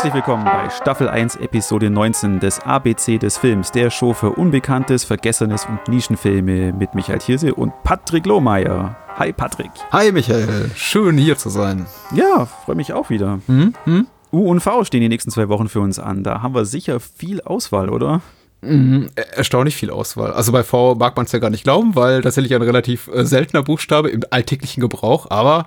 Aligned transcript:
Herzlich 0.00 0.14
willkommen 0.14 0.46
bei 0.46 0.70
Staffel 0.70 1.10
1, 1.10 1.36
Episode 1.36 1.90
19 1.90 2.40
des 2.40 2.58
ABC 2.60 3.18
des 3.18 3.36
Films, 3.36 3.70
der 3.70 3.90
Show 3.90 4.14
für 4.14 4.30
Unbekanntes, 4.30 5.04
Vergessenes 5.04 5.66
und 5.66 5.88
Nischenfilme 5.88 6.72
mit 6.72 6.94
Michael 6.94 7.18
Thierse 7.18 7.52
und 7.52 7.74
Patrick 7.82 8.24
Lohmeier. 8.24 8.96
Hi 9.18 9.30
Patrick. 9.34 9.70
Hi 9.92 10.10
Michael, 10.10 10.70
schön 10.74 11.18
hier 11.18 11.36
zu 11.36 11.50
sein. 11.50 11.84
Ja, 12.14 12.46
freue 12.46 12.76
mich 12.76 12.94
auch 12.94 13.10
wieder. 13.10 13.40
Hm? 13.44 13.74
Hm? 13.84 14.06
U 14.32 14.48
und 14.48 14.60
V 14.60 14.84
stehen 14.84 15.02
die 15.02 15.10
nächsten 15.10 15.30
zwei 15.30 15.50
Wochen 15.50 15.68
für 15.68 15.80
uns 15.80 15.98
an. 15.98 16.24
Da 16.24 16.40
haben 16.40 16.54
wir 16.54 16.64
sicher 16.64 16.98
viel 16.98 17.42
Auswahl, 17.42 17.90
oder? 17.90 18.22
Mhm, 18.62 19.10
erstaunlich 19.14 19.76
viel 19.76 19.90
Auswahl. 19.90 20.32
Also 20.32 20.50
bei 20.50 20.62
V 20.62 20.94
mag 20.94 21.14
man 21.14 21.26
es 21.26 21.32
ja 21.32 21.40
gar 21.40 21.50
nicht 21.50 21.64
glauben, 21.64 21.94
weil 21.94 22.22
tatsächlich 22.22 22.54
ein 22.54 22.62
relativ 22.62 23.08
äh, 23.08 23.26
seltener 23.26 23.62
Buchstabe 23.62 24.08
im 24.08 24.22
alltäglichen 24.30 24.80
Gebrauch, 24.80 25.26
aber 25.28 25.66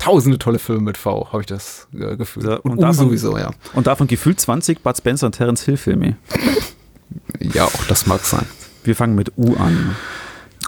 tausende 0.00 0.38
tolle 0.38 0.58
Filme 0.58 0.82
mit 0.82 0.98
V, 0.98 1.28
habe 1.32 1.42
ich 1.42 1.46
das 1.46 1.86
äh, 1.94 2.16
Gefühl. 2.16 2.44
Ja, 2.44 2.56
und, 2.56 2.72
und 2.72 2.80
davon, 2.80 3.06
sowieso, 3.06 3.38
ja. 3.38 3.50
Und 3.74 3.86
davon 3.86 4.08
gefühlt 4.08 4.40
20 4.40 4.82
Bud 4.82 4.96
Spencer 4.96 5.26
und 5.26 5.32
Terence 5.36 5.62
Hill 5.64 5.76
Filme. 5.76 6.16
ja, 7.40 7.64
auch 7.66 7.84
das 7.86 8.06
mag 8.06 8.24
sein. 8.24 8.46
Wir 8.82 8.96
fangen 8.96 9.14
mit 9.14 9.32
U 9.36 9.54
an. 9.56 9.94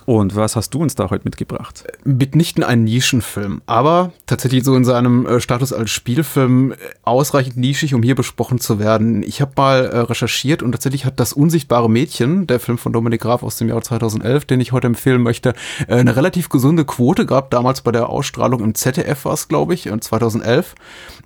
Und 0.07 0.35
was 0.35 0.57
hast 0.57 0.75
du 0.75 0.81
uns 0.81 0.95
da 0.95 1.11
heute 1.11 1.25
mitgebracht? 1.25 1.85
Mitnichten 2.05 2.65
ein 2.65 2.85
Nischenfilm, 2.85 3.63
aber 3.67 4.13
tatsächlich 4.27 4.65
so 4.65 4.75
in 4.75 4.85
seinem 4.85 5.27
äh, 5.27 5.41
Status 5.41 5.73
als 5.73 5.91
Spielfilm 5.91 6.73
äh, 6.73 6.77
ausreichend 7.03 7.57
nischig, 7.57 7.95
um 7.95 8.03
hier 8.03 8.15
besprochen 8.15 8.59
zu 8.59 8.79
werden. 8.79 9.23
Ich 9.23 9.41
habe 9.41 9.53
mal 9.57 9.85
äh, 9.85 9.99
recherchiert 9.99 10.63
und 10.63 10.73
tatsächlich 10.73 11.05
hat 11.05 11.21
das 11.21 11.33
unsichtbare 11.33 11.89
Mädchen, 11.89 12.47
der 12.47 12.59
Film 12.59 12.79
von 12.79 12.93
Dominik 12.93 13.23
Graf 13.23 13.43
aus 13.43 13.57
dem 13.57 13.69
Jahr 13.69 13.81
2011, 13.81 14.45
den 14.47 14.61
ich 14.61 14.73
heute 14.73 14.89
empfehlen 14.89 15.23
möchte, 15.23 15.55
eine 15.87 16.17
relativ 16.17 16.49
gesunde 16.49 16.85
Quote 16.85 17.27
gehabt. 17.27 17.53
Damals 17.53 17.83
bei 17.83 17.93
der 17.93 18.09
Ausstrahlung 18.09 18.61
im 18.61 18.75
ZDF 18.75 19.25
war 19.25 19.35
es, 19.35 19.49
glaube 19.49 19.75
ich, 19.75 19.89
2011. 20.01 20.75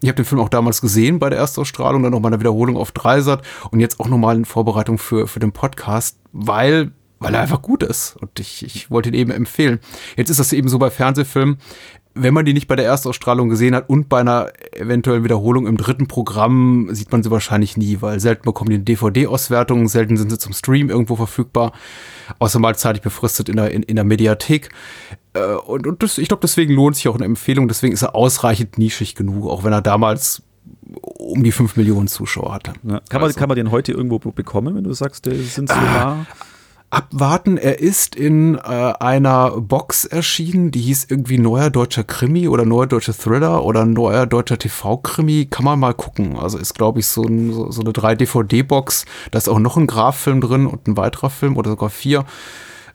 Ich 0.03 0.09
habe 0.09 0.17
den 0.17 0.25
Film 0.25 0.41
auch 0.41 0.49
damals 0.49 0.81
gesehen 0.81 1.19
bei 1.19 1.31
der 1.31 1.39
Erstausstrahlung, 1.39 2.03
dann 2.03 2.13
noch 2.13 2.21
mal 2.21 2.29
eine 2.29 2.41
Wiederholung 2.41 2.77
auf 2.77 2.93
Dreisat 2.93 3.43
und 3.71 3.81
jetzt 3.81 4.01
auch 4.01 4.09
nochmal 4.09 4.37
in 4.37 4.45
Vorbereitung 4.45 4.99
für, 4.99 5.27
für 5.27 5.41
den 5.41 5.53
Podcast, 5.53 6.19
weil 6.33 6.93
weil 7.19 7.35
er 7.35 7.41
einfach 7.41 7.63
gut 7.63 7.83
ist. 7.83 8.17
Und 8.21 8.39
ich, 8.39 8.65
ich 8.65 8.91
wollte 8.91 9.09
ihn 9.09 9.15
eben 9.15 9.31
empfehlen. 9.31 9.81
Jetzt 10.17 10.31
ist 10.31 10.41
das 10.41 10.53
eben 10.53 10.69
so 10.69 10.79
bei 10.79 10.91
Fernsehfilmen, 10.91 11.59
wenn 12.17 12.35
man 12.35 12.47
die 12.47 12.55
nicht 12.55 12.67
bei 12.67 12.77
der 12.77 12.87
Erstausstrahlung 12.87 13.51
gesehen 13.51 13.75
hat 13.75 13.91
und 13.91 14.09
bei 14.09 14.21
einer 14.21 14.51
eventuellen 14.73 15.23
Wiederholung 15.23 15.67
im 15.67 15.77
dritten 15.77 16.09
Programm, 16.09 16.89
sieht 16.91 17.13
man 17.13 17.23
sie 17.23 17.31
wahrscheinlich 17.31 17.77
nie, 17.77 17.99
weil 18.01 18.21
selten 18.21 18.45
bekommen 18.45 18.71
die 18.71 18.77
eine 18.77 18.85
DVD-Auswertung, 18.85 19.87
selten 19.87 20.17
sind 20.17 20.31
sie 20.31 20.39
zum 20.39 20.55
Stream 20.55 20.89
irgendwo 20.89 21.17
verfügbar, 21.17 21.73
außer 22.39 22.59
mal 22.59 22.75
zeitig 22.75 23.03
befristet 23.03 23.51
in 23.51 23.57
der, 23.57 23.71
in, 23.71 23.83
in 23.83 23.97
der 23.97 24.05
Mediathek. 24.05 24.71
Äh, 25.35 25.45
und, 25.67 25.87
und 25.87 26.03
das, 26.03 26.17
ich 26.17 26.29
glaube, 26.29 26.41
deswegen 26.41 26.73
lohnt 26.73 26.97
sich 26.97 27.07
auch 27.09 27.17
eine 27.17 27.27
Empfehlung, 27.27 27.69
deswegen 27.69 27.93
ist 27.93 28.03
er 28.03 28.15
ausreichend 28.15 28.79
nischig 28.79 29.15
genug, 29.15 29.47
auch 29.49 29.63
wenn 29.63 29.75
er 29.75 29.83
damals 29.83 30.43
um 31.03 31.43
die 31.43 31.53
fünf 31.53 31.77
Millionen 31.77 32.09
Zuschauer 32.09 32.55
hatte. 32.55 32.73
Ja, 32.83 33.01
kann, 33.09 33.21
man, 33.21 33.25
also. 33.25 33.39
kann 33.39 33.49
man 33.49 33.57
den 33.57 33.71
heute 33.71 33.93
irgendwo 33.93 34.19
bekommen, 34.19 34.75
wenn 34.75 34.85
du 34.85 34.93
sagst, 34.93 35.27
der 35.27 35.35
sind 35.35 35.69
so 35.69 35.75
ah, 35.75 35.81
nah? 35.81 36.27
Abwarten. 36.97 37.59
Er 37.59 37.79
ist 37.79 38.17
in 38.17 38.55
äh, 38.55 38.59
einer 38.59 39.61
Box 39.61 40.07
erschienen, 40.07 40.71
die 40.71 40.81
hieß 40.81 41.09
irgendwie 41.11 41.37
Neuer 41.37 41.69
Deutscher 41.69 42.05
Krimi 42.05 42.49
oder 42.49 42.65
Neuer 42.65 42.87
Deutscher 42.87 43.13
Thriller 43.13 43.65
oder 43.65 43.85
Neuer 43.85 44.27
Deutscher 44.27 44.59
TV-Krimi. 44.59 45.49
Kann 45.51 45.67
man 45.67 45.79
mal 45.79 45.93
gucken. 45.93 46.37
Also 46.39 46.57
ist, 46.57 46.75
glaube 46.75 47.01
ich, 47.01 47.07
so, 47.07 47.23
ein, 47.25 47.53
so, 47.53 47.71
so 47.71 47.83
eine 47.83 47.91
3-DVD-Box. 47.91 49.05
Da 49.31 49.39
ist 49.39 49.49
auch 49.49 49.59
noch 49.59 49.77
ein 49.77 49.87
Graffilm 49.87 50.41
drin 50.41 50.67
und 50.67 50.89
ein 50.89 50.97
weiterer 50.97 51.29
Film 51.29 51.59
oder 51.59 51.71
sogar 51.71 51.91
vier. 51.91 52.25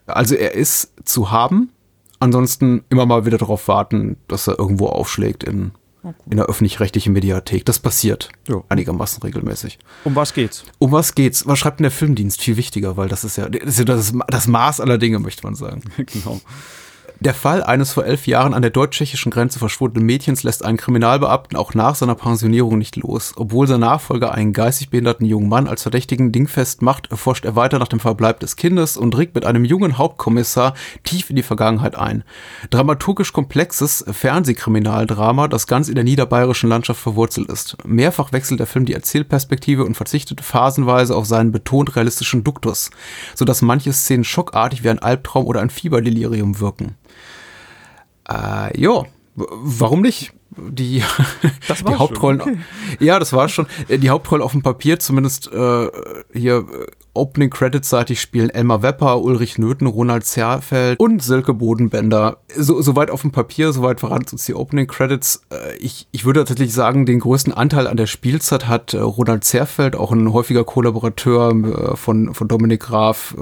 Also 0.06 0.34
er 0.34 0.54
ist 0.54 0.92
zu 1.04 1.30
haben. 1.30 1.70
Ansonsten 2.18 2.84
immer 2.88 3.06
mal 3.06 3.24
wieder 3.24 3.38
darauf 3.38 3.68
warten, 3.68 4.16
dass 4.26 4.48
er 4.48 4.58
irgendwo 4.58 4.86
aufschlägt 4.86 5.44
in 5.44 5.72
in 6.30 6.36
der 6.36 6.46
öffentlich-rechtlichen 6.46 7.12
Mediathek. 7.12 7.64
Das 7.64 7.78
passiert 7.78 8.30
jo. 8.48 8.64
einigermaßen 8.68 9.22
regelmäßig. 9.22 9.78
Um 10.04 10.16
was 10.16 10.34
geht's? 10.34 10.64
Um 10.78 10.92
was 10.92 11.14
geht's? 11.14 11.46
Was 11.46 11.58
schreibt 11.58 11.78
denn 11.78 11.84
der 11.84 11.90
Filmdienst? 11.92 12.40
Viel 12.40 12.56
wichtiger, 12.56 12.96
weil 12.96 13.08
das 13.08 13.24
ist 13.24 13.36
ja 13.36 13.48
das, 13.48 13.62
ist 13.62 13.78
ja 13.78 13.84
das, 13.84 14.12
das 14.28 14.46
Maß 14.48 14.80
aller 14.80 14.98
Dinge, 14.98 15.18
möchte 15.18 15.44
man 15.44 15.54
sagen. 15.54 15.82
genau. 15.96 16.40
Der 17.24 17.34
Fall 17.34 17.62
eines 17.62 17.92
vor 17.92 18.04
elf 18.04 18.26
Jahren 18.26 18.52
an 18.52 18.62
der 18.62 18.72
deutsch-tschechischen 18.72 19.30
Grenze 19.30 19.60
verschwundenen 19.60 20.04
Mädchens 20.06 20.42
lässt 20.42 20.64
einen 20.64 20.76
Kriminalbeamten 20.76 21.56
auch 21.56 21.72
nach 21.72 21.94
seiner 21.94 22.16
Pensionierung 22.16 22.78
nicht 22.78 22.96
los. 22.96 23.32
Obwohl 23.36 23.68
sein 23.68 23.78
Nachfolger 23.78 24.34
einen 24.34 24.52
geistig 24.52 24.90
behinderten 24.90 25.24
jungen 25.24 25.48
Mann 25.48 25.68
als 25.68 25.82
Verdächtigen 25.82 26.32
dingfest 26.32 26.82
macht, 26.82 27.08
forscht 27.12 27.44
er 27.44 27.54
weiter 27.54 27.78
nach 27.78 27.86
dem 27.86 28.00
Verbleib 28.00 28.40
des 28.40 28.56
Kindes 28.56 28.96
und 28.96 29.12
dringt 29.12 29.36
mit 29.36 29.44
einem 29.44 29.64
jungen 29.64 29.98
Hauptkommissar 29.98 30.74
tief 31.04 31.30
in 31.30 31.36
die 31.36 31.44
Vergangenheit 31.44 31.94
ein. 31.94 32.24
Dramaturgisch 32.70 33.32
komplexes 33.32 34.04
Fernsehkriminaldrama, 34.10 35.46
das 35.46 35.68
ganz 35.68 35.88
in 35.88 35.94
der 35.94 36.02
niederbayerischen 36.02 36.68
Landschaft 36.68 37.00
verwurzelt 37.00 37.48
ist. 37.52 37.76
Mehrfach 37.86 38.32
wechselt 38.32 38.58
der 38.58 38.66
Film 38.66 38.84
die 38.84 38.94
Erzählperspektive 38.94 39.84
und 39.84 39.94
verzichtet 39.94 40.40
phasenweise 40.40 41.14
auf 41.14 41.26
seinen 41.26 41.52
betont 41.52 41.94
realistischen 41.94 42.42
Duktus, 42.42 42.90
sodass 43.36 43.62
manche 43.62 43.92
Szenen 43.92 44.24
schockartig 44.24 44.82
wie 44.82 44.90
ein 44.90 44.98
Albtraum 44.98 45.46
oder 45.46 45.60
ein 45.60 45.70
Fieberdelirium 45.70 46.58
wirken. 46.58 46.96
Äh, 48.28 48.80
ja, 48.80 49.04
warum 49.34 50.02
nicht? 50.02 50.32
Die, 50.56 51.02
die 51.88 51.94
Hauptrollen. 51.94 52.40
Okay. 52.40 52.58
Ja, 53.00 53.18
das 53.18 53.32
war 53.32 53.48
schon. 53.48 53.66
Die 53.88 54.10
Hauptrollen 54.10 54.42
auf 54.42 54.52
dem 54.52 54.62
Papier, 54.62 54.98
zumindest 54.98 55.50
äh, 55.50 55.88
hier 56.32 56.58
äh, 56.58 56.86
Opening 57.14 57.50
Credits 57.50 57.88
seitig 57.88 58.20
spielen 58.20 58.48
Elmar 58.48 58.82
Wepper, 58.82 59.20
Ulrich 59.20 59.58
Nöthen, 59.58 59.86
Ronald 59.86 60.24
Zerfeld 60.24 60.98
und 60.98 61.22
Silke 61.22 61.52
Bodenbender. 61.52 62.38
So, 62.56 62.80
soweit 62.80 63.10
auf 63.10 63.20
dem 63.20 63.32
Papier, 63.32 63.72
soweit 63.72 64.00
voran 64.00 64.24
uns 64.32 64.46
die 64.46 64.54
Opening 64.54 64.86
Credits. 64.86 65.42
Äh, 65.50 65.76
ich, 65.76 66.08
ich 66.12 66.24
würde 66.24 66.40
tatsächlich 66.40 66.72
sagen, 66.72 67.04
den 67.04 67.20
größten 67.20 67.52
Anteil 67.52 67.86
an 67.86 67.98
der 67.98 68.06
Spielzeit 68.06 68.66
hat 68.66 68.94
äh, 68.94 68.98
Ronald 68.98 69.44
Zerfeld, 69.44 69.94
auch 69.94 70.10
ein 70.10 70.32
häufiger 70.32 70.64
Kollaborateur 70.64 71.50
äh, 71.50 71.96
von, 71.96 72.34
von 72.34 72.48
Dominik 72.48 72.80
Graf, 72.80 73.34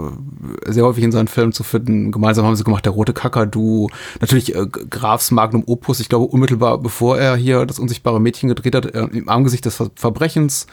sehr 0.67 0.85
häufig 0.85 1.05
in 1.05 1.13
seinen 1.13 1.29
Filmen 1.29 1.53
zu 1.53 1.63
finden. 1.63 2.11
Gemeinsam 2.11 2.45
haben 2.45 2.57
sie 2.57 2.65
gemacht 2.65 2.85
der 2.85 2.93
Rote 2.93 3.13
Kakadu, 3.13 3.89
natürlich 4.21 4.55
Grafs 4.91 5.31
Magnum 5.31 5.63
Opus, 5.67 6.01
ich 6.01 6.09
glaube 6.09 6.27
unmittelbar 6.27 6.79
bevor 6.79 7.19
er 7.19 7.37
hier 7.37 7.67
das 7.67 7.79
unsichtbare 7.79 8.21
Mädchen 8.21 8.49
gedreht 8.49 8.75
hat, 8.75 8.87
im 8.87 9.29
Angesicht 9.29 9.65
des 9.65 9.83
Verbrechens 9.95 10.67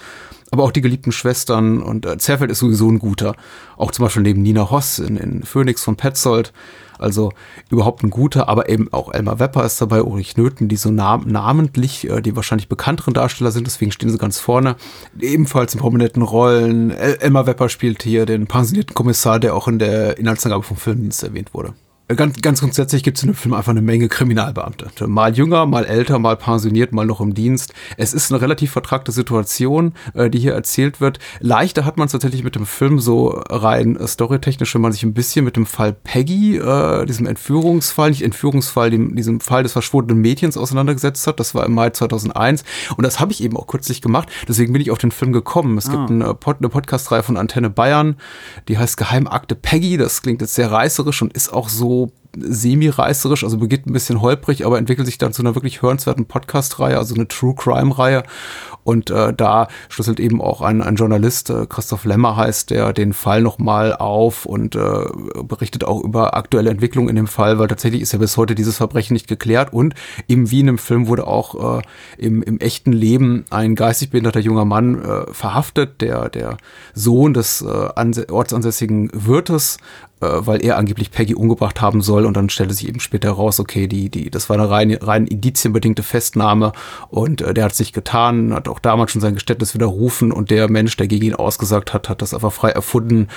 aber 0.52 0.64
auch 0.64 0.72
die 0.72 0.82
geliebten 0.82 1.12
Schwestern 1.12 1.82
und 1.82 2.06
äh, 2.06 2.18
Zerfeld 2.18 2.52
ist 2.52 2.60
sowieso 2.60 2.90
ein 2.90 3.00
guter. 3.00 3.36
Auch 3.76 3.92
zum 3.92 4.06
Beispiel 4.06 4.24
neben 4.24 4.42
Nina 4.42 4.70
Hoss 4.72 5.00
in, 5.00 5.18
in 5.18 5.44
Phoenix 5.44 5.84
von 5.84 5.96
Petzold. 5.96 6.54
Also 7.00 7.32
überhaupt 7.70 8.04
ein 8.04 8.10
guter, 8.10 8.50
aber 8.50 8.70
eben 8.70 8.92
auch 8.92 9.14
Elmar 9.14 9.40
Wepper 9.40 9.64
ist 9.66 9.80
dabei, 9.80 10.02
Ulrich 10.02 10.36
Nöthen, 10.36 10.68
die 10.68 10.78
so 10.78 10.90
nam 10.90 11.26
namentlich, 11.28 12.10
äh, 12.10 12.22
die 12.22 12.36
wahrscheinlich 12.36 12.70
bekannteren 12.70 13.14
Darsteller 13.14 13.52
sind, 13.52 13.68
deswegen 13.68 13.92
stehen 13.92 14.10
sie 14.10 14.18
ganz 14.18 14.40
vorne. 14.40 14.78
Ebenfalls 15.20 15.74
in 15.74 15.80
prominenten 15.80 16.24
Rollen. 16.24 16.92
El 16.92 17.16
Elmar 17.16 17.46
Wepper 17.46 17.70
spielt 17.70 18.04
hier 18.04 18.26
den 18.26 18.48
pensionierten 18.48 18.96
Kommissar, 18.96 19.40
der 19.40 19.56
auch 19.56 19.68
in 19.68 19.80
der 19.80 20.18
Inhaltsangabe 20.18 20.64
vom 20.64 20.78
Filmdienst 20.78 21.24
erwähnt 21.24 21.54
wurde. 21.54 21.74
Ganz, 22.16 22.42
ganz 22.42 22.62
grundsätzlich 22.62 23.04
gibt 23.04 23.18
es 23.18 23.24
in 23.24 23.32
dem 23.32 23.36
Film 23.36 23.54
einfach 23.54 23.72
eine 23.72 23.82
Menge 23.82 24.08
Kriminalbeamte. 24.08 25.08
Mal 25.08 25.36
jünger, 25.36 25.66
mal 25.66 25.84
älter, 25.84 26.20
mal 26.20 26.38
pensioniert, 26.38 26.94
mal 26.94 27.06
noch 27.06 27.20
im 27.20 27.34
Dienst. 27.34 27.74
Es 27.98 28.14
ist 28.14 28.32
eine 28.32 28.42
relativ 28.42 28.72
vertragte 28.72 29.12
Situation, 29.12 29.94
äh, 30.14 30.30
die 30.30 30.40
hier 30.40 30.54
erzählt 30.54 31.02
wird. 31.02 31.20
Leichter 31.42 31.84
hat 31.84 31.98
man 31.98 32.06
es 32.06 32.14
tatsächlich 32.14 32.46
mit 32.46 32.56
dem 32.56 32.66
Film 32.66 33.02
so 33.02 33.28
rein 33.50 33.98
äh, 33.98 34.08
storytechnisch, 34.08 34.74
wenn 34.74 34.84
man 34.84 34.94
sich 34.94 35.04
ein 35.04 35.14
bisschen 35.14 35.44
mit 35.44 35.58
dem 35.58 35.66
Fall 35.66 35.92
Peggy, 35.92 36.56
äh, 36.56 37.06
diesem 37.06 37.26
Entführungsfall, 37.26 38.12
nicht 38.12 38.22
Entführungsfall, 38.22 38.90
dem, 38.90 39.14
diesem 39.18 39.42
Fall 39.42 39.64
des 39.64 39.74
verschwundenen 39.74 40.22
Mädchens 40.22 40.56
auseinandergesetzt 40.56 41.28
hat. 41.28 41.42
Das 41.42 41.56
war 41.56 41.66
im 41.66 41.74
Mai 41.74 41.90
2001. 41.90 42.64
Und 42.96 43.04
das 43.04 43.20
habe 43.20 43.34
ich 43.34 43.44
eben 43.44 43.58
auch 43.58 43.68
kürzlich 43.68 44.02
gemacht. 44.02 44.30
Deswegen 44.48 44.72
bin 44.72 44.82
ich 44.82 44.92
auf 44.92 44.98
den 44.98 45.12
Film 45.12 45.34
gekommen. 45.34 45.78
Es 45.78 45.90
ah. 45.90 45.98
gibt 45.98 46.10
eine, 46.10 46.34
Pod 46.36 46.60
eine 46.60 46.70
Podcast-Reihe 46.70 47.24
von 47.24 47.36
Antenne 47.36 47.70
Bayern, 47.70 48.16
die 48.70 48.78
heißt 48.78 48.96
Geheimakte 48.96 49.56
Peggy. 49.56 49.98
Das 49.98 50.22
klingt 50.22 50.40
jetzt 50.40 50.56
sehr 50.56 50.72
reißerisch 50.72 51.22
und 51.22 51.34
ist 51.34 51.52
auch 51.52 51.68
so 51.68 51.97
cukup 51.98 52.14
semi-reißerisch, 52.36 53.44
also 53.44 53.58
beginnt 53.58 53.88
ein 53.88 53.94
bisschen 53.94 54.22
holprig, 54.22 54.66
aber 54.66 54.78
entwickelt 54.78 55.06
sich 55.06 55.18
dann 55.18 55.34
zu 55.34 55.42
einer 55.42 55.56
wirklich 55.56 55.82
hörenswerten 55.82 56.26
Podcast-Reihe, 56.26 56.98
also 56.98 57.16
eine 57.16 57.28
True 57.28 57.56
Crime-Reihe. 57.56 58.24
Und 58.84 59.10
äh, 59.10 59.34
da 59.34 59.68
schlüsselt 59.90 60.20
eben 60.20 60.42
auch 60.42 60.62
ein, 60.62 60.82
ein 60.82 60.96
Journalist, 60.96 61.50
äh, 61.50 61.66
Christoph 61.68 62.06
Lemmer 62.06 62.38
heißt, 62.38 62.70
der 62.70 62.94
den 62.94 63.12
Fall 63.12 63.42
nochmal 63.42 63.94
auf 63.94 64.46
und 64.46 64.76
äh, 64.76 65.06
berichtet 65.44 65.84
auch 65.84 66.02
über 66.04 66.38
aktuelle 66.38 66.70
Entwicklungen 66.70 67.10
in 67.10 67.18
dem 67.18 67.28
Fall, 67.28 67.60
weil 67.60 67.68
tatsächlich 67.68 68.02
ist 68.02 68.14
ja 68.14 68.20
bis 68.20 68.38
heute 68.38 68.56
dieses 68.56 68.78
Verbrechen 68.78 69.14
nicht 69.14 69.28
geklärt. 69.28 69.74
Und 69.74 69.94
eben 70.30 70.52
wie 70.52 70.62
in 70.62 70.68
dem 70.68 70.78
Film 70.78 71.08
wurde 71.08 71.28
auch 71.28 71.80
äh, 71.80 71.82
im, 72.18 72.42
im 72.44 72.60
echten 72.60 72.94
Leben 72.94 73.44
ein 73.50 73.76
geistig 73.76 74.12
behinderter 74.12 74.40
junger 74.40 74.66
Mann 74.66 75.04
äh, 75.04 75.34
verhaftet, 75.34 76.00
der, 76.00 76.30
der 76.30 76.58
Sohn 76.94 77.34
des 77.34 77.62
äh, 77.62 78.32
ortsansässigen 78.32 79.10
Wirtes, 79.14 79.80
äh, 80.22 80.28
weil 80.30 80.64
er 80.64 80.78
angeblich 80.78 81.12
Peggy 81.12 81.36
umgebracht 81.36 81.82
haben 81.82 82.02
soll 82.02 82.17
soll 82.18 82.26
und 82.26 82.36
dann 82.36 82.50
stellte 82.50 82.74
sich 82.74 82.88
eben 82.88 83.00
später 83.00 83.30
heraus, 83.30 83.60
okay, 83.60 83.88
die, 83.88 84.10
die, 84.10 84.30
das 84.30 84.50
war 84.50 84.56
eine 84.58 84.70
rein, 84.70 84.92
rein 84.94 85.28
indizienbedingte 85.28 86.04
Festnahme 86.04 86.72
und 87.10 87.42
äh, 87.42 87.54
der 87.54 87.66
hat 87.66 87.76
sich 87.76 87.94
getan, 87.94 88.54
hat 88.54 88.68
auch 88.68 88.80
damals 88.80 89.12
schon 89.12 89.22
sein 89.22 89.36
Geständnis 89.36 89.74
widerrufen 89.74 90.32
und 90.32 90.50
der 90.50 90.70
Mensch, 90.70 90.98
der 90.98 91.08
gegen 91.08 91.26
ihn 91.26 91.36
ausgesagt 91.36 91.94
hat, 91.94 92.10
hat 92.10 92.22
das 92.22 92.34
einfach 92.34 92.52
frei 92.52 92.72
erfunden 92.72 93.28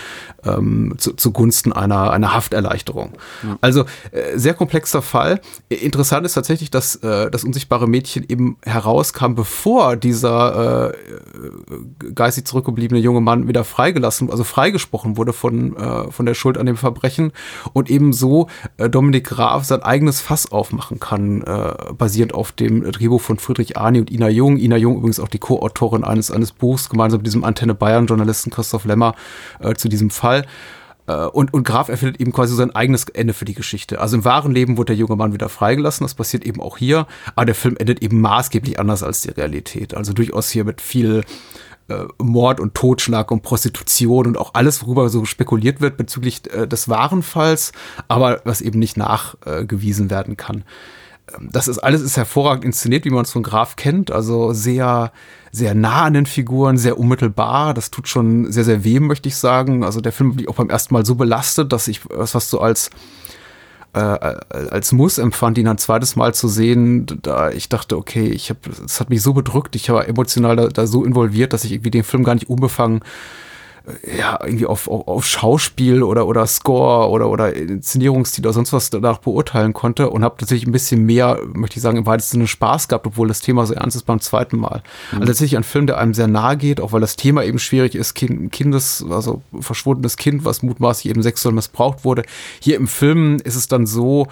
ähm, 0.44 0.94
zu, 0.98 1.12
zugunsten 1.12 1.72
einer, 1.72 2.10
einer 2.10 2.32
Hafterleichterung. 2.32 3.12
Ja. 3.42 3.58
Also 3.60 3.84
äh, 4.12 4.36
sehr 4.38 4.54
komplexer 4.54 5.02
Fall. 5.02 5.40
Interessant 5.68 6.24
ist 6.24 6.34
tatsächlich, 6.34 6.70
dass 6.70 6.96
äh, 6.96 7.30
das 7.30 7.44
unsichtbare 7.44 7.86
Mädchen 7.86 8.24
eben 8.28 8.56
herauskam, 8.64 9.34
bevor 9.34 9.96
dieser 9.96 10.90
äh, 10.90 12.14
geistig 12.14 12.46
zurückgebliebene 12.46 13.00
junge 13.00 13.20
Mann 13.20 13.48
wieder 13.48 13.64
freigelassen, 13.64 14.30
also 14.30 14.44
freigesprochen 14.44 15.16
wurde 15.16 15.32
von, 15.32 15.76
äh, 15.76 16.10
von 16.10 16.26
der 16.26 16.34
Schuld 16.34 16.56
an 16.56 16.66
dem 16.66 16.76
Verbrechen 16.76 17.32
und 17.72 17.90
eben 17.90 18.12
so 18.12 18.48
äh, 18.64 18.69
Dominik 18.76 19.24
Graf 19.24 19.64
sein 19.64 19.82
eigenes 19.82 20.20
Fass 20.20 20.50
aufmachen 20.50 21.00
kann, 21.00 21.42
äh, 21.42 21.92
basierend 21.92 22.34
auf 22.34 22.52
dem 22.52 22.90
Drehbuch 22.90 23.20
von 23.20 23.38
Friedrich 23.38 23.76
Arni 23.76 24.00
und 24.00 24.10
Ina 24.10 24.28
Jung. 24.28 24.56
Ina 24.56 24.76
Jung 24.76 24.96
übrigens 24.96 25.20
auch 25.20 25.28
die 25.28 25.38
Co-Autorin 25.38 26.04
eines, 26.04 26.30
eines 26.30 26.52
Buchs, 26.52 26.88
gemeinsam 26.88 27.18
mit 27.18 27.26
diesem 27.26 27.44
Antenne 27.44 27.74
Bayern-Journalisten 27.74 28.50
Christoph 28.50 28.84
Lemmer 28.84 29.14
äh, 29.60 29.74
zu 29.74 29.88
diesem 29.88 30.10
Fall. 30.10 30.46
Äh, 31.10 31.26
und, 31.26 31.52
und 31.52 31.64
Graf 31.64 31.88
erfindet 31.88 32.20
eben 32.20 32.32
quasi 32.32 32.54
sein 32.54 32.74
eigenes 32.74 33.04
Ende 33.04 33.34
für 33.34 33.44
die 33.44 33.54
Geschichte. 33.54 34.00
Also 34.00 34.16
im 34.16 34.24
wahren 34.24 34.52
Leben 34.52 34.76
wurde 34.76 34.92
der 34.92 34.96
junge 34.96 35.16
Mann 35.16 35.32
wieder 35.32 35.48
freigelassen, 35.48 36.04
das 36.04 36.14
passiert 36.14 36.44
eben 36.44 36.60
auch 36.60 36.78
hier, 36.78 37.06
aber 37.34 37.46
der 37.46 37.54
Film 37.54 37.76
endet 37.76 38.02
eben 38.02 38.20
maßgeblich 38.20 38.78
anders 38.78 39.02
als 39.02 39.22
die 39.22 39.30
Realität. 39.30 39.94
Also 39.94 40.12
durchaus 40.12 40.50
hier 40.50 40.64
mit 40.64 40.80
viel 40.80 41.24
äh, 41.90 42.06
Mord 42.22 42.60
und 42.60 42.74
Totschlag 42.74 43.30
und 43.30 43.42
Prostitution 43.42 44.26
und 44.26 44.38
auch 44.38 44.54
alles, 44.54 44.82
worüber 44.82 45.08
so 45.08 45.24
spekuliert 45.24 45.80
wird 45.80 45.96
bezüglich 45.96 46.42
äh, 46.52 46.66
des 46.66 46.88
wahren 46.88 47.22
Falls, 47.22 47.72
aber 48.08 48.40
was 48.44 48.60
eben 48.60 48.78
nicht 48.78 48.96
nachgewiesen 48.96 50.10
werden 50.10 50.36
kann. 50.36 50.64
Ähm, 51.34 51.48
das 51.52 51.68
ist 51.68 51.78
alles 51.78 52.00
ist 52.00 52.16
hervorragend 52.16 52.64
inszeniert, 52.64 53.04
wie 53.04 53.10
man 53.10 53.24
es 53.24 53.32
von 53.32 53.42
Graf 53.42 53.76
kennt, 53.76 54.10
also 54.10 54.52
sehr 54.52 55.12
sehr 55.52 55.74
nah 55.74 56.04
an 56.04 56.14
den 56.14 56.26
Figuren, 56.26 56.78
sehr 56.78 56.98
unmittelbar. 56.98 57.74
Das 57.74 57.90
tut 57.90 58.06
schon 58.06 58.52
sehr, 58.52 58.62
sehr 58.64 58.84
weh, 58.84 59.00
möchte 59.00 59.28
ich 59.28 59.36
sagen. 59.36 59.82
Also 59.82 60.00
der 60.00 60.12
Film 60.12 60.38
wird 60.38 60.48
auch 60.48 60.54
beim 60.54 60.70
ersten 60.70 60.94
Mal 60.94 61.04
so 61.04 61.16
belastet, 61.16 61.72
dass 61.72 61.88
ich 61.88 62.02
was 62.08 62.30
fast 62.30 62.50
so 62.50 62.60
als 62.60 62.90
äh, 63.92 63.98
als 63.98 64.92
Muss 64.92 65.18
empfand, 65.18 65.58
ihn 65.58 65.68
ein 65.68 65.78
zweites 65.78 66.16
Mal 66.16 66.34
zu 66.34 66.48
sehen, 66.48 67.06
da 67.22 67.50
ich 67.50 67.68
dachte, 67.68 67.96
okay, 67.96 68.28
ich 68.28 68.50
habe, 68.50 68.60
es 68.84 69.00
hat 69.00 69.10
mich 69.10 69.22
so 69.22 69.32
bedrückt, 69.32 69.74
ich 69.76 69.90
war 69.90 70.06
emotional 70.06 70.56
da, 70.56 70.68
da, 70.68 70.86
so 70.86 71.04
involviert, 71.04 71.52
dass 71.52 71.64
ich 71.64 71.72
irgendwie 71.72 71.90
den 71.90 72.04
Film 72.04 72.24
gar 72.24 72.34
nicht 72.34 72.48
unbefangen 72.48 73.00
ja, 74.16 74.38
irgendwie 74.42 74.66
auf, 74.66 74.88
auf, 74.88 75.06
auf 75.08 75.26
Schauspiel 75.26 76.02
oder, 76.02 76.26
oder 76.26 76.46
Score 76.46 77.08
oder, 77.08 77.28
oder 77.28 77.54
Inszenierungsstil 77.54 78.44
oder 78.44 78.52
sonst 78.52 78.72
was 78.72 78.90
danach 78.90 79.18
beurteilen 79.18 79.72
konnte 79.72 80.10
und 80.10 80.24
habe 80.24 80.36
tatsächlich 80.38 80.66
ein 80.66 80.72
bisschen 80.72 81.04
mehr, 81.04 81.40
möchte 81.52 81.76
ich 81.76 81.82
sagen, 81.82 81.98
im 81.98 82.06
weitesten 82.06 82.32
Sinne 82.32 82.46
Spaß 82.46 82.88
gehabt, 82.88 83.06
obwohl 83.06 83.28
das 83.28 83.40
Thema 83.40 83.66
so 83.66 83.74
ernst 83.74 83.96
ist 83.96 84.04
beim 84.04 84.20
zweiten 84.20 84.58
Mal. 84.58 84.82
Mhm. 85.12 85.18
Also 85.18 85.26
tatsächlich 85.26 85.56
ein 85.56 85.64
Film, 85.64 85.86
der 85.86 85.98
einem 85.98 86.14
sehr 86.14 86.28
nahe 86.28 86.56
geht, 86.56 86.80
auch 86.80 86.92
weil 86.92 87.00
das 87.00 87.16
Thema 87.16 87.44
eben 87.44 87.58
schwierig 87.58 87.94
ist, 87.94 88.14
kind, 88.14 88.52
Kindes, 88.52 89.04
also 89.10 89.42
verschwundenes 89.60 90.16
Kind, 90.16 90.44
was 90.44 90.62
mutmaßlich 90.62 91.10
eben 91.10 91.22
sexuell 91.22 91.54
missbraucht 91.54 92.04
wurde. 92.04 92.22
Hier 92.60 92.76
im 92.76 92.88
Film 92.88 93.38
ist 93.44 93.56
es 93.56 93.68
dann 93.68 93.86
so, 93.86 94.28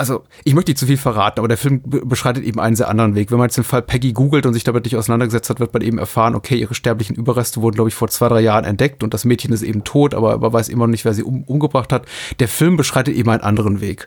also 0.00 0.24
ich 0.44 0.54
möchte 0.54 0.70
nicht 0.70 0.78
zu 0.78 0.86
viel 0.86 0.96
verraten, 0.96 1.38
aber 1.38 1.48
der 1.48 1.58
Film 1.58 1.82
beschreitet 1.84 2.42
eben 2.42 2.58
einen 2.58 2.74
sehr 2.74 2.88
anderen 2.88 3.14
Weg. 3.14 3.30
Wenn 3.30 3.38
man 3.38 3.48
jetzt 3.48 3.58
den 3.58 3.64
Fall 3.64 3.82
Peggy 3.82 4.12
googelt 4.12 4.46
und 4.46 4.54
sich 4.54 4.64
damit 4.64 4.84
nicht 4.84 4.96
auseinandergesetzt 4.96 5.50
hat, 5.50 5.60
wird 5.60 5.74
man 5.74 5.82
eben 5.82 5.98
erfahren, 5.98 6.34
okay, 6.34 6.56
ihre 6.56 6.74
sterblichen 6.74 7.14
Überreste 7.14 7.60
wurden, 7.60 7.74
glaube 7.74 7.88
ich, 7.88 7.94
vor 7.94 8.08
zwei, 8.08 8.28
drei 8.28 8.40
Jahren 8.40 8.64
entdeckt 8.64 9.04
und 9.04 9.12
das 9.12 9.26
Mädchen 9.26 9.52
ist 9.52 9.62
eben 9.62 9.84
tot, 9.84 10.14
aber 10.14 10.38
man 10.38 10.52
weiß 10.52 10.70
immer 10.70 10.86
noch 10.86 10.92
nicht, 10.92 11.04
wer 11.04 11.12
sie 11.12 11.22
um, 11.22 11.44
umgebracht 11.44 11.92
hat. 11.92 12.06
Der 12.38 12.48
Film 12.48 12.76
beschreitet 12.76 13.14
eben 13.14 13.28
einen 13.28 13.42
anderen 13.42 13.80
Weg. 13.80 14.06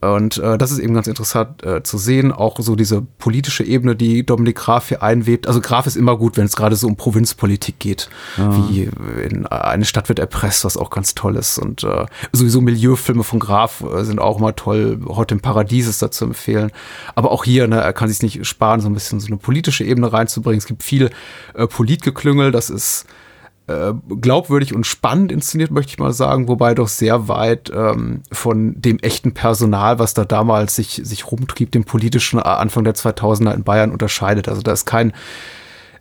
Und 0.00 0.36
äh, 0.38 0.58
das 0.58 0.72
ist 0.72 0.78
eben 0.78 0.92
ganz 0.92 1.06
interessant 1.06 1.64
äh, 1.64 1.82
zu 1.82 1.96
sehen, 1.96 2.30
auch 2.30 2.56
so 2.60 2.76
diese 2.76 3.00
politische 3.00 3.64
Ebene, 3.64 3.96
die 3.96 4.26
Dominik 4.26 4.56
Graf 4.56 4.88
hier 4.88 5.02
einwebt. 5.02 5.46
Also 5.46 5.60
Graf 5.62 5.86
ist 5.86 5.96
immer 5.96 6.18
gut, 6.18 6.36
wenn 6.36 6.44
es 6.44 6.54
gerade 6.54 6.76
so 6.76 6.86
um 6.86 6.96
Provinzpolitik 6.96 7.78
geht, 7.78 8.10
ja. 8.36 8.54
wie 8.70 8.90
in 9.24 9.46
eine 9.46 9.86
Stadt 9.86 10.08
wird 10.10 10.18
erpresst, 10.18 10.64
was 10.64 10.76
auch 10.76 10.90
ganz 10.90 11.14
toll 11.14 11.36
ist. 11.36 11.58
Und 11.58 11.82
äh, 11.82 12.04
sowieso 12.32 12.60
Milieufilme 12.60 13.24
von 13.24 13.38
Graf 13.38 13.82
äh, 13.82 14.04
sind 14.04 14.20
auch 14.20 14.38
immer 14.38 14.54
toll. 14.54 15.00
Heute 15.08 15.34
im 15.34 15.40
Paradies 15.40 15.88
ist 15.88 16.02
da 16.02 16.10
zu 16.10 16.26
empfehlen. 16.26 16.70
Aber 17.14 17.30
auch 17.32 17.44
hier, 17.44 17.66
ne, 17.66 17.80
er 17.80 17.94
kann 17.94 18.08
sich 18.08 18.22
nicht 18.22 18.44
sparen, 18.46 18.80
so 18.80 18.88
ein 18.88 18.94
bisschen 18.94 19.18
so 19.18 19.28
eine 19.28 19.38
politische 19.38 19.84
Ebene 19.84 20.12
reinzubringen. 20.12 20.58
Es 20.58 20.66
gibt 20.66 20.82
viel 20.82 21.10
äh, 21.54 21.66
Politgeklüngel, 21.66 22.52
das 22.52 22.68
ist 22.68 23.06
äh, 23.68 23.92
glaubwürdig 24.20 24.74
und 24.74 24.86
spannend 24.86 25.32
inszeniert, 25.32 25.70
möchte 25.70 25.90
ich 25.90 25.98
mal 25.98 26.12
sagen, 26.12 26.48
wobei 26.48 26.74
doch 26.74 26.88
sehr 26.88 27.28
weit 27.28 27.70
ähm, 27.74 28.22
von 28.30 28.80
dem 28.80 28.98
echten 29.00 29.34
Personal, 29.34 29.98
was 29.98 30.14
da 30.14 30.24
damals 30.24 30.76
sich, 30.76 31.00
sich 31.02 31.30
rumtrieb, 31.30 31.72
dem 31.72 31.84
politischen 31.84 32.38
Anfang 32.38 32.84
der 32.84 32.94
2000er 32.94 33.54
in 33.54 33.64
Bayern 33.64 33.90
unterscheidet. 33.90 34.48
Also 34.48 34.62
da 34.62 34.72
ist 34.72 34.86
kein 34.86 35.12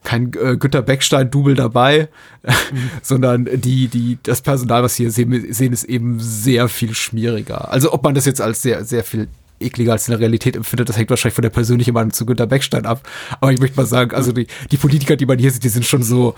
kein 0.04 0.32
äh, 0.34 0.56
Günter 0.56 0.84
Beckstein-Double 0.84 1.56
dabei, 1.56 2.10
mhm. 2.44 2.92
sondern 3.02 3.46
die, 3.52 3.88
die, 3.88 4.20
das 4.22 4.42
Personal, 4.42 4.84
was 4.84 4.96
hier 4.96 5.10
sehen, 5.10 5.52
sehen, 5.52 5.74
ist 5.74 5.84
eben 5.84 6.20
sehr 6.20 6.70
viel 6.70 6.94
schmieriger. 6.94 7.72
Also 7.72 7.92
ob 7.92 8.04
man 8.04 8.14
das 8.14 8.26
jetzt 8.26 8.40
als 8.40 8.62
sehr, 8.62 8.86
sehr 8.86 9.04
viel 9.04 9.28
ekliger 9.60 9.94
als 9.94 10.08
in 10.08 10.12
der 10.12 10.20
Realität 10.20 10.56
empfindet, 10.56 10.90
das 10.90 10.98
hängt 10.98 11.10
wahrscheinlich 11.10 11.36
von 11.36 11.44
der 11.44 11.50
persönlichen 11.50 11.94
Meinung 11.94 12.12
zu 12.12 12.26
Günter 12.26 12.48
Beckstein 12.48 12.86
ab. 12.86 13.02
Aber 13.42 13.52
ich 13.52 13.60
möchte 13.60 13.78
mal 13.78 13.86
sagen, 13.86 14.16
also 14.16 14.32
die, 14.32 14.48
die 14.72 14.78
Politiker, 14.78 15.16
die 15.16 15.26
man 15.26 15.40
hier 15.40 15.52
sieht, 15.52 15.64
die 15.64 15.70
sind 15.70 15.86
schon 15.86 16.04
so, 16.04 16.36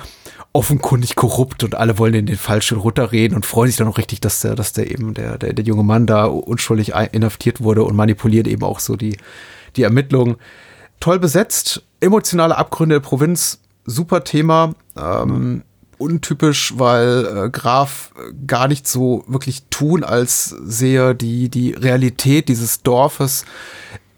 offenkundig 0.58 1.16
korrupt 1.16 1.64
und 1.64 1.75
alle 1.75 2.00
wollen 2.00 2.16
in 2.16 2.25
den 2.25 2.38
falschen 2.38 2.80
runterreden 2.80 3.36
und 3.36 3.46
freuen 3.46 3.68
sich 3.68 3.78
dann 3.78 3.88
auch 3.88 4.00
richtig, 4.00 4.22
dass 4.22 4.42
der, 4.42 4.56
dass 4.56 4.74
der 4.74 4.90
eben 4.90 5.14
der, 5.14 5.38
der, 5.38 5.54
der 5.54 5.64
junge 5.64 5.84
Mann 5.84 6.08
da 6.08 6.25
unschuldig 6.25 6.94
inhaftiert 7.12 7.62
wurde 7.62 7.84
und 7.84 7.96
manipuliert 7.96 8.48
eben 8.48 8.64
auch 8.64 8.80
so 8.80 8.96
die, 8.96 9.18
die 9.75 9.84
Ermittlungen. 9.84 10.38
Toll 11.00 11.19
besetzt, 11.19 11.84
emotionale 12.00 12.58
Abgründe 12.58 12.96
der 12.96 13.02
Provinz, 13.02 13.60
super 13.86 14.24
Thema. 14.24 14.74
Ähm, 14.98 15.62
untypisch, 15.97 16.73
weil 16.77 17.25
äh, 17.25 17.49
Graf 17.49 18.11
gar 18.45 18.67
nicht 18.67 18.88
so 18.88 19.23
wirklich 19.27 19.63
tun, 19.69 20.03
als 20.03 20.45
sehe 20.45 21.15
die, 21.15 21.49
die 21.49 21.71
Realität 21.71 22.49
dieses 22.49 22.83
Dorfes 22.83 23.45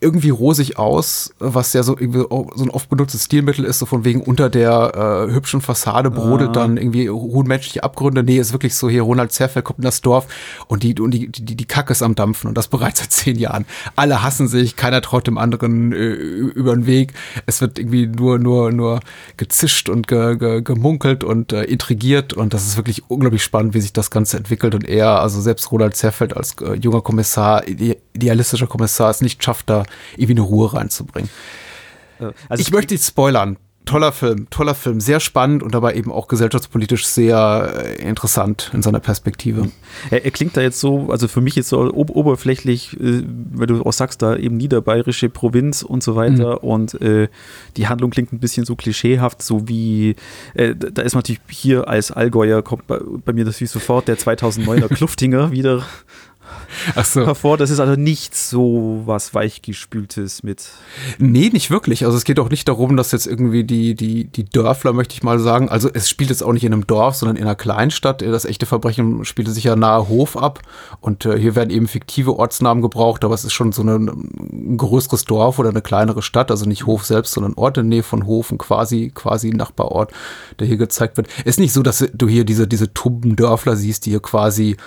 irgendwie 0.01 0.29
rosig 0.29 0.77
aus, 0.77 1.33
was 1.39 1.73
ja 1.73 1.83
so 1.83 1.97
irgendwie 1.97 2.19
so 2.29 2.63
ein 2.63 2.69
oft 2.69 2.89
benutztes 2.89 3.25
Stilmittel 3.25 3.65
ist, 3.65 3.79
so 3.79 3.85
von 3.85 4.05
wegen 4.05 4.21
unter 4.21 4.49
der 4.49 5.27
äh, 5.27 5.33
hübschen 5.33 5.59
Fassade 5.59 6.09
brodelt 6.09 6.51
ah. 6.51 6.53
dann 6.53 6.77
irgendwie 6.77 7.07
ruhen 7.07 7.47
menschliche 7.47 7.83
Abgründe. 7.83 8.23
Nee, 8.23 8.37
ist 8.37 8.53
wirklich 8.53 8.75
so 8.75 8.89
hier 8.89 9.01
Ronald 9.01 9.33
Zerfeld 9.33 9.65
kommt 9.65 9.79
in 9.79 9.83
das 9.83 10.01
Dorf 10.01 10.27
und 10.67 10.83
die 10.83 10.97
und 10.99 11.11
die 11.11 11.27
die, 11.27 11.55
die 11.55 11.65
Kacke 11.65 11.91
ist 11.91 12.01
am 12.01 12.15
dampfen 12.15 12.47
und 12.47 12.57
das 12.57 12.69
bereits 12.69 12.99
seit 13.01 13.11
zehn 13.11 13.37
Jahren. 13.37 13.65
Alle 13.97 14.23
hassen 14.23 14.47
sich, 14.47 14.77
keiner 14.77 15.01
traut 15.01 15.27
dem 15.27 15.37
anderen 15.37 15.91
äh, 15.91 15.95
über 15.97 16.75
den 16.75 16.85
Weg. 16.85 17.13
Es 17.45 17.59
wird 17.59 17.77
irgendwie 17.77 18.07
nur 18.07 18.39
nur 18.39 18.71
nur 18.71 19.01
gezischt 19.35 19.89
und 19.89 20.07
ge, 20.07 20.37
ge, 20.37 20.61
gemunkelt 20.61 21.25
und 21.25 21.51
äh, 21.51 21.63
intrigiert 21.63 22.31
und 22.33 22.53
das 22.53 22.65
ist 22.65 22.77
wirklich 22.77 23.09
unglaublich 23.09 23.43
spannend, 23.43 23.73
wie 23.73 23.81
sich 23.81 23.91
das 23.91 24.11
Ganze 24.11 24.37
entwickelt 24.37 24.75
und 24.75 24.87
er, 24.87 25.19
also 25.21 25.41
selbst 25.41 25.71
Ronald 25.73 25.97
Zerfeld 25.97 26.37
als 26.37 26.55
äh, 26.61 26.75
junger 26.75 27.01
Kommissar, 27.01 27.67
idealistischer 27.67 28.67
Kommissar, 28.67 29.09
es 29.09 29.21
nicht 29.21 29.43
schafft 29.43 29.69
da 29.69 29.83
irgendwie 30.15 30.33
eine 30.33 30.41
Ruhe 30.41 30.73
reinzubringen. 30.73 31.29
Also 32.49 32.61
ich 32.61 32.71
möchte 32.71 32.93
nicht 32.93 33.05
spoilern. 33.05 33.57
Toller 33.85 34.11
Film, 34.11 34.47
toller 34.51 34.75
Film, 34.75 35.01
sehr 35.01 35.19
spannend 35.19 35.63
und 35.63 35.73
dabei 35.73 35.95
eben 35.95 36.11
auch 36.11 36.27
gesellschaftspolitisch 36.27 37.07
sehr 37.07 37.73
äh, 37.75 38.07
interessant 38.07 38.69
in 38.71 38.83
seiner 38.83 38.99
Perspektive. 38.99 39.71
Er, 40.11 40.25
er, 40.25 40.31
klingt 40.31 40.55
da 40.55 40.61
jetzt 40.61 40.79
so, 40.79 41.09
also 41.09 41.27
für 41.27 41.41
mich 41.41 41.55
jetzt 41.55 41.69
so 41.69 41.91
oberflächlich, 41.91 42.99
äh, 42.99 43.23
weil 43.51 43.65
du 43.65 43.81
auch 43.81 43.93
sagst, 43.93 44.21
da 44.21 44.35
eben 44.35 44.57
niederbayerische 44.57 45.29
Provinz 45.29 45.81
und 45.81 46.03
so 46.03 46.15
weiter 46.15 46.59
mhm. 46.61 46.69
und 46.69 47.01
äh, 47.01 47.29
die 47.77 47.87
Handlung 47.87 48.11
klingt 48.11 48.31
ein 48.31 48.39
bisschen 48.39 48.63
so 48.63 48.75
klischeehaft, 48.75 49.41
so 49.41 49.67
wie, 49.67 50.15
äh, 50.53 50.75
da 50.75 51.01
ist 51.01 51.15
natürlich 51.15 51.41
hier 51.47 51.87
als 51.87 52.11
Allgäuer 52.11 52.61
kommt 52.61 52.85
bei, 52.85 52.99
bei 53.25 53.33
mir 53.33 53.45
das 53.45 53.59
wie 53.59 53.65
sofort 53.65 54.07
der 54.07 54.19
2009er 54.19 54.87
Kluftinger 54.93 55.51
wieder 55.51 55.83
so. 57.03 57.25
hervor. 57.25 57.57
Das 57.57 57.69
ist 57.69 57.79
also 57.79 57.95
nicht 57.99 58.35
so 58.35 59.01
was 59.05 59.33
Weichgespültes 59.33 60.43
mit. 60.43 60.65
Nee, 61.17 61.49
nicht 61.51 61.71
wirklich. 61.71 62.05
Also 62.05 62.17
es 62.17 62.23
geht 62.23 62.39
auch 62.39 62.49
nicht 62.49 62.67
darum, 62.67 62.97
dass 62.97 63.11
jetzt 63.11 63.27
irgendwie 63.27 63.63
die, 63.63 63.95
die, 63.95 64.25
die 64.25 64.45
Dörfler, 64.45 64.93
möchte 64.93 65.13
ich 65.13 65.23
mal 65.23 65.39
sagen, 65.39 65.69
also 65.69 65.89
es 65.93 66.09
spielt 66.09 66.29
jetzt 66.29 66.43
auch 66.43 66.53
nicht 66.53 66.63
in 66.63 66.73
einem 66.73 66.87
Dorf, 66.87 67.15
sondern 67.15 67.37
in 67.37 67.43
einer 67.43 67.55
Kleinstadt. 67.55 68.21
Das 68.21 68.45
echte 68.45 68.65
Verbrechen 68.65 69.25
spielte 69.25 69.51
sich 69.51 69.63
ja 69.63 69.75
nahe 69.75 70.07
Hof 70.07 70.37
ab 70.37 70.59
und 71.01 71.25
äh, 71.25 71.37
hier 71.37 71.55
werden 71.55 71.69
eben 71.69 71.87
fiktive 71.87 72.37
Ortsnamen 72.37 72.81
gebraucht, 72.81 73.23
aber 73.23 73.33
es 73.33 73.43
ist 73.43 73.53
schon 73.53 73.71
so 73.71 73.81
eine, 73.81 73.95
ein 73.95 74.77
größeres 74.77 75.25
Dorf 75.25 75.59
oder 75.59 75.69
eine 75.69 75.81
kleinere 75.81 76.21
Stadt, 76.21 76.51
also 76.51 76.65
nicht 76.65 76.85
Hof 76.85 77.05
selbst, 77.05 77.33
sondern 77.33 77.53
Ort 77.55 77.77
in 77.77 77.89
Nähe 77.89 78.03
von 78.03 78.25
Hofen, 78.25 78.57
quasi, 78.57 79.11
quasi 79.13 79.49
Nachbarort, 79.49 80.11
der 80.59 80.67
hier 80.67 80.77
gezeigt 80.77 81.17
wird. 81.17 81.27
Es 81.39 81.45
ist 81.45 81.59
nicht 81.59 81.73
so, 81.73 81.83
dass 81.83 82.05
du 82.13 82.27
hier 82.27 82.45
diese, 82.45 82.67
diese 82.67 82.93
tumben 82.93 83.35
Dörfler 83.35 83.75
siehst, 83.75 84.05
die 84.05 84.11
hier 84.11 84.21
quasi 84.21 84.77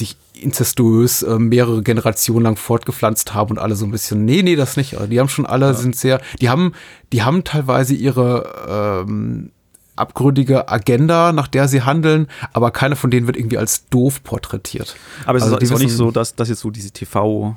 sich 0.00 0.16
inzestuös 0.34 1.22
äh, 1.22 1.38
mehrere 1.38 1.82
Generationen 1.82 2.44
lang 2.44 2.56
fortgepflanzt 2.56 3.34
haben 3.34 3.52
und 3.52 3.58
alle 3.58 3.76
so 3.76 3.84
ein 3.84 3.90
bisschen, 3.90 4.24
nee, 4.24 4.42
nee, 4.42 4.56
das 4.56 4.76
nicht. 4.76 4.96
Die 5.10 5.20
haben 5.20 5.28
schon 5.28 5.46
alle, 5.46 5.66
ja. 5.66 5.74
sind 5.74 5.96
sehr, 5.96 6.20
die 6.40 6.48
haben, 6.48 6.72
die 7.12 7.22
haben 7.22 7.44
teilweise 7.44 7.94
ihre 7.94 9.04
ähm, 9.06 9.50
abgründige 9.96 10.68
Agenda, 10.68 11.32
nach 11.32 11.46
der 11.46 11.68
sie 11.68 11.82
handeln, 11.82 12.26
aber 12.52 12.70
keiner 12.70 12.96
von 12.96 13.10
denen 13.10 13.26
wird 13.26 13.36
irgendwie 13.36 13.58
als 13.58 13.88
doof 13.88 14.24
porträtiert. 14.24 14.96
Aber 15.26 15.38
es 15.38 15.44
also 15.44 15.56
ist, 15.56 15.64
ist 15.64 15.72
auch 15.72 15.78
nicht 15.78 15.92
so, 15.94 16.10
dass, 16.10 16.34
dass 16.34 16.48
jetzt 16.48 16.60
so 16.60 16.70
diese 16.70 16.88
TV- 16.88 17.56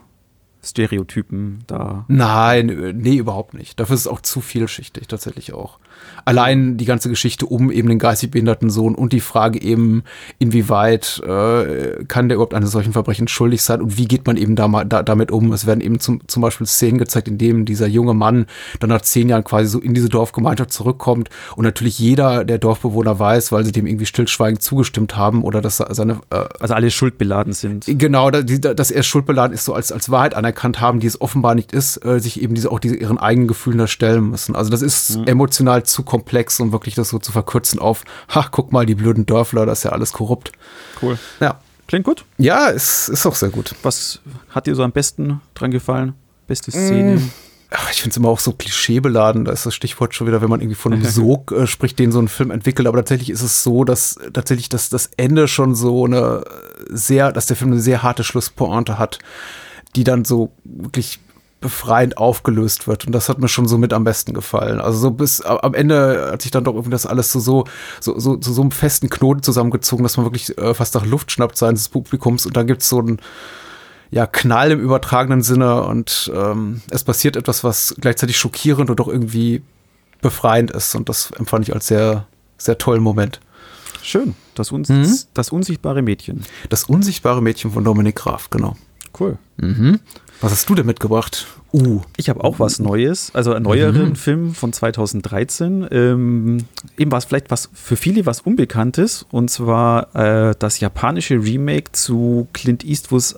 Stereotypen 0.64 1.64
da. 1.68 2.06
Nein, 2.08 2.94
nee, 2.96 3.18
überhaupt 3.18 3.54
nicht. 3.54 3.80
Dafür 3.80 3.96
ist 3.96 4.02
es 4.02 4.08
auch 4.08 4.22
zu 4.22 4.42
vielschichtig 4.42 5.08
tatsächlich 5.08 5.54
auch 5.54 5.80
allein 6.26 6.78
die 6.78 6.86
ganze 6.86 7.10
Geschichte 7.10 7.46
um 7.46 7.72
eben 7.72 7.90
den 7.90 8.00
geistig 8.00 8.32
behinderten 8.32 8.70
Sohn 8.70 8.96
und 8.96 9.14
die 9.14 9.20
Frage 9.20 9.62
eben, 9.62 10.04
inwieweit 10.40 11.22
äh, 11.26 12.04
kann 12.06 12.30
der 12.30 12.36
überhaupt 12.36 12.54
eines 12.54 12.72
solchen 12.72 12.94
Verbrechen 12.94 13.28
schuldig 13.28 13.62
sein 13.62 13.82
und 13.82 13.98
wie 13.98 14.08
geht 14.08 14.26
man 14.26 14.38
eben 14.38 14.56
da, 14.56 14.68
da, 14.86 15.04
damit 15.04 15.32
um? 15.32 15.52
Es 15.52 15.66
werden 15.66 15.82
eben 15.82 16.00
zum, 16.00 16.22
zum 16.28 16.42
Beispiel 16.42 16.66
Szenen 16.68 16.98
gezeigt, 16.98 17.28
in 17.28 17.38
denen 17.38 17.66
dieser 17.66 17.88
junge 17.88 18.14
Mann 18.14 18.46
dann 18.80 18.90
nach 18.90 19.02
zehn 19.02 19.30
Jahren 19.30 19.44
quasi 19.44 19.68
so 19.68 19.80
in 19.80 19.94
diese 19.94 20.10
Dorfgemeinschaft 20.10 20.72
zurückkommt 20.72 21.30
und 21.56 21.66
natürlich 21.66 22.00
jeder 22.00 22.46
der 22.46 22.58
Dorfbewohner 22.58 23.20
weiß, 23.20 23.52
weil 23.52 23.66
sie 23.66 23.72
dem 23.72 23.86
irgendwie 23.86 24.06
stillschweigend 24.06 24.62
zugestimmt 24.62 25.18
haben 25.18 25.44
oder 25.44 25.62
dass 25.62 25.78
seine 25.78 26.22
äh, 26.30 26.44
also 26.60 26.74
alle 26.74 26.90
schuldbeladen 26.92 27.54
sind. 27.54 27.86
Genau, 27.88 28.32
dass 28.32 28.92
er 28.92 29.04
schuldbeladen 29.04 29.54
ist, 29.54 29.66
so 29.66 29.74
als, 29.74 29.92
als 29.92 30.10
Wahrheit 30.10 30.36
anerkannt 30.36 30.53
haben, 30.62 31.00
die 31.00 31.08
es 31.08 31.20
offenbar 31.20 31.56
nicht 31.56 31.72
ist, 31.72 32.04
äh, 32.06 32.20
sich 32.20 32.42
eben 32.42 32.56
diese 32.56 32.72
auch 32.72 32.80
diese 32.80 32.96
ihren 32.96 33.18
eigenen 33.18 33.48
Gefühlen 33.48 33.78
da 33.78 33.88
stellen 33.88 34.30
müssen. 34.30 34.56
Also 34.56 34.70
das 34.70 34.82
ist 34.82 35.18
mhm. 35.18 35.28
emotional 35.28 35.84
zu 35.84 36.04
komplex, 36.04 36.60
um 36.60 36.72
wirklich 36.72 36.96
das 36.96 37.10
so 37.10 37.20
zu 37.20 37.32
verkürzen 37.32 37.80
auf, 37.80 38.04
ha, 38.30 38.48
guck 38.52 38.72
mal, 38.72 38.86
die 38.86 38.96
blöden 38.96 39.26
Dörfler, 39.26 39.66
das 39.66 39.80
ist 39.80 39.84
ja 39.84 39.92
alles 39.92 40.14
korrupt. 40.14 40.52
Cool. 41.02 41.18
Ja. 41.40 41.60
Klingt 41.88 42.06
gut? 42.06 42.26
Ja, 42.38 42.70
es 42.70 43.10
ist 43.10 43.26
auch 43.26 43.36
sehr 43.36 43.50
gut. 43.50 43.76
Was 43.84 44.20
hat 44.50 44.68
dir 44.68 44.76
so 44.76 44.84
am 44.84 44.92
besten 44.92 45.42
dran 45.54 45.72
gefallen? 45.72 46.14
Beste 46.48 46.72
Szene? 46.72 47.16
Mm. 47.18 47.32
ich 47.92 48.02
finde 48.02 48.12
es 48.12 48.18
immer 48.18 48.30
auch 48.30 48.40
so 48.40 48.54
klischeebeladen. 48.54 49.46
Da 49.46 49.52
ist 49.52 49.66
das 49.66 49.76
Stichwort 49.76 50.16
schon 50.16 50.28
wieder, 50.28 50.42
wenn 50.42 50.50
man 50.50 50.62
irgendwie 50.62 50.76
von 50.76 50.94
einem 50.94 51.04
Sog 51.10 51.52
äh, 51.52 51.68
spricht, 51.68 52.00
den 52.00 52.12
so 52.12 52.20
ein 52.20 52.30
Film 52.30 52.52
entwickelt. 52.52 52.88
Aber 52.88 52.98
tatsächlich 52.98 53.30
ist 53.30 53.42
es 53.42 53.64
so, 53.64 53.84
dass 53.84 54.18
tatsächlich 54.34 54.70
das, 54.70 54.90
das 54.90 55.12
Ende 55.18 55.48
schon 55.48 55.76
so 55.76 56.06
eine 56.06 56.44
sehr, 56.90 57.32
dass 57.32 57.48
der 57.48 57.58
Film 57.58 57.74
eine 57.74 57.82
sehr 57.82 58.02
harte 58.02 58.24
Schlusspointe 58.24 58.98
hat, 58.98 59.20
die 59.96 60.04
dann 60.04 60.26
so 60.26 60.52
wirklich 60.64 61.20
befreiend 61.64 62.18
aufgelöst 62.18 62.88
wird. 62.88 63.06
Und 63.06 63.14
das 63.14 63.30
hat 63.30 63.40
mir 63.40 63.48
schon 63.48 63.68
so 63.68 63.78
mit 63.78 63.94
am 63.94 64.04
besten 64.04 64.34
gefallen. 64.34 64.82
Also 64.82 65.00
so 65.00 65.12
bis 65.12 65.42
am 65.42 65.74
Ende 65.74 66.32
hat 66.34 66.42
sich 66.42 66.52
dann 66.52 66.66
doch 66.66 66.74
irgendwie 66.74 66.92
das 66.92 67.06
alles 67.06 67.32
so, 67.32 67.40
so, 67.40 67.64
so, 68.02 68.20
so, 68.20 68.38
so, 68.42 68.54
so 68.54 68.62
einem 68.62 68.72
festen 68.72 69.10
Knoten 69.10 69.42
zusammengezogen, 69.44 70.04
dass 70.04 70.18
man 70.18 70.26
wirklich 70.26 70.56
äh, 70.58 70.74
fast 70.74 70.94
nach 70.94 71.06
Luft 71.06 71.32
schnappt 71.32 71.58
seines 71.58 71.88
Publikums. 71.88 72.46
Und 72.46 72.58
dann 72.58 72.68
gibt 72.68 72.82
es 72.82 72.90
so 72.90 73.00
einen 73.00 73.20
ja, 74.12 74.28
Knall 74.28 74.72
im 74.72 74.80
übertragenen 74.82 75.42
Sinne 75.42 75.84
und 75.86 76.32
ähm, 76.36 76.82
es 76.92 77.04
passiert 77.04 77.36
etwas, 77.36 77.64
was 77.64 77.96
gleichzeitig 78.00 78.38
schockierend 78.38 78.90
und 78.90 79.00
doch 79.00 79.08
irgendwie 79.08 79.64
befreiend 80.22 80.70
ist. 80.70 80.94
Und 80.96 81.08
das 81.08 81.32
empfand 81.32 81.68
ich 81.68 81.74
als 81.74 81.88
sehr, 81.88 82.28
sehr 82.58 82.78
tollen 82.78 83.02
Moment. 83.02 83.40
Schön. 84.04 84.36
Das, 84.54 84.72
uns 84.72 84.90
mhm. 84.90 85.18
das 85.34 85.50
unsichtbare 85.50 86.02
Mädchen. 86.02 86.46
Das 86.70 86.84
unsichtbare 86.84 87.42
Mädchen 87.42 87.72
von 87.72 87.86
Dominik 87.86 88.18
Graf, 88.18 88.50
genau. 88.50 88.76
Cool. 89.18 89.38
Mhm. 89.58 90.00
Was 90.42 90.52
hast 90.52 90.70
du 90.70 90.76
denn 90.76 90.86
mitgebracht? 90.86 91.48
Uh. 91.72 92.02
Ich 92.18 92.30
habe 92.30 92.44
auch 92.44 92.60
was 92.60 92.80
Neues, 92.80 93.32
also 93.34 93.54
einen 93.54 93.64
neueren 93.64 94.10
mhm. 94.10 94.16
Film 94.16 94.54
von 94.54 94.74
2013. 94.74 95.88
Ähm, 95.90 96.58
eben 96.98 97.12
was 97.12 97.26
vielleicht 97.26 97.50
was 97.50 97.70
für 97.74 97.96
viele 97.96 98.26
was 98.26 98.42
Unbekanntes 98.42 99.26
und 99.32 99.50
zwar 99.50 100.16
äh, 100.16 100.54
das 100.60 100.80
japanische 100.80 101.36
Remake 101.36 101.94
zu 101.94 102.48
Clint 102.54 102.84
Eastwoods, 102.86 103.38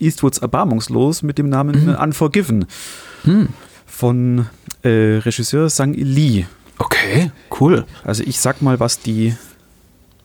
Eastwoods 0.00 0.38
Erbarmungslos 0.38 1.22
mit 1.22 1.38
dem 1.38 1.48
Namen 1.48 1.84
mhm. 1.84 1.94
Unforgiven 1.94 2.66
mhm. 3.24 3.48
von 3.86 4.46
äh, 4.82 5.18
Regisseur 5.18 5.68
Sang 5.68 5.92
Lee. 5.94 6.46
Okay, 6.78 7.30
cool. 7.60 7.84
Also 8.02 8.22
ich 8.24 8.40
sag 8.40 8.62
mal, 8.62 8.80
was 8.80 9.00
die 9.00 9.36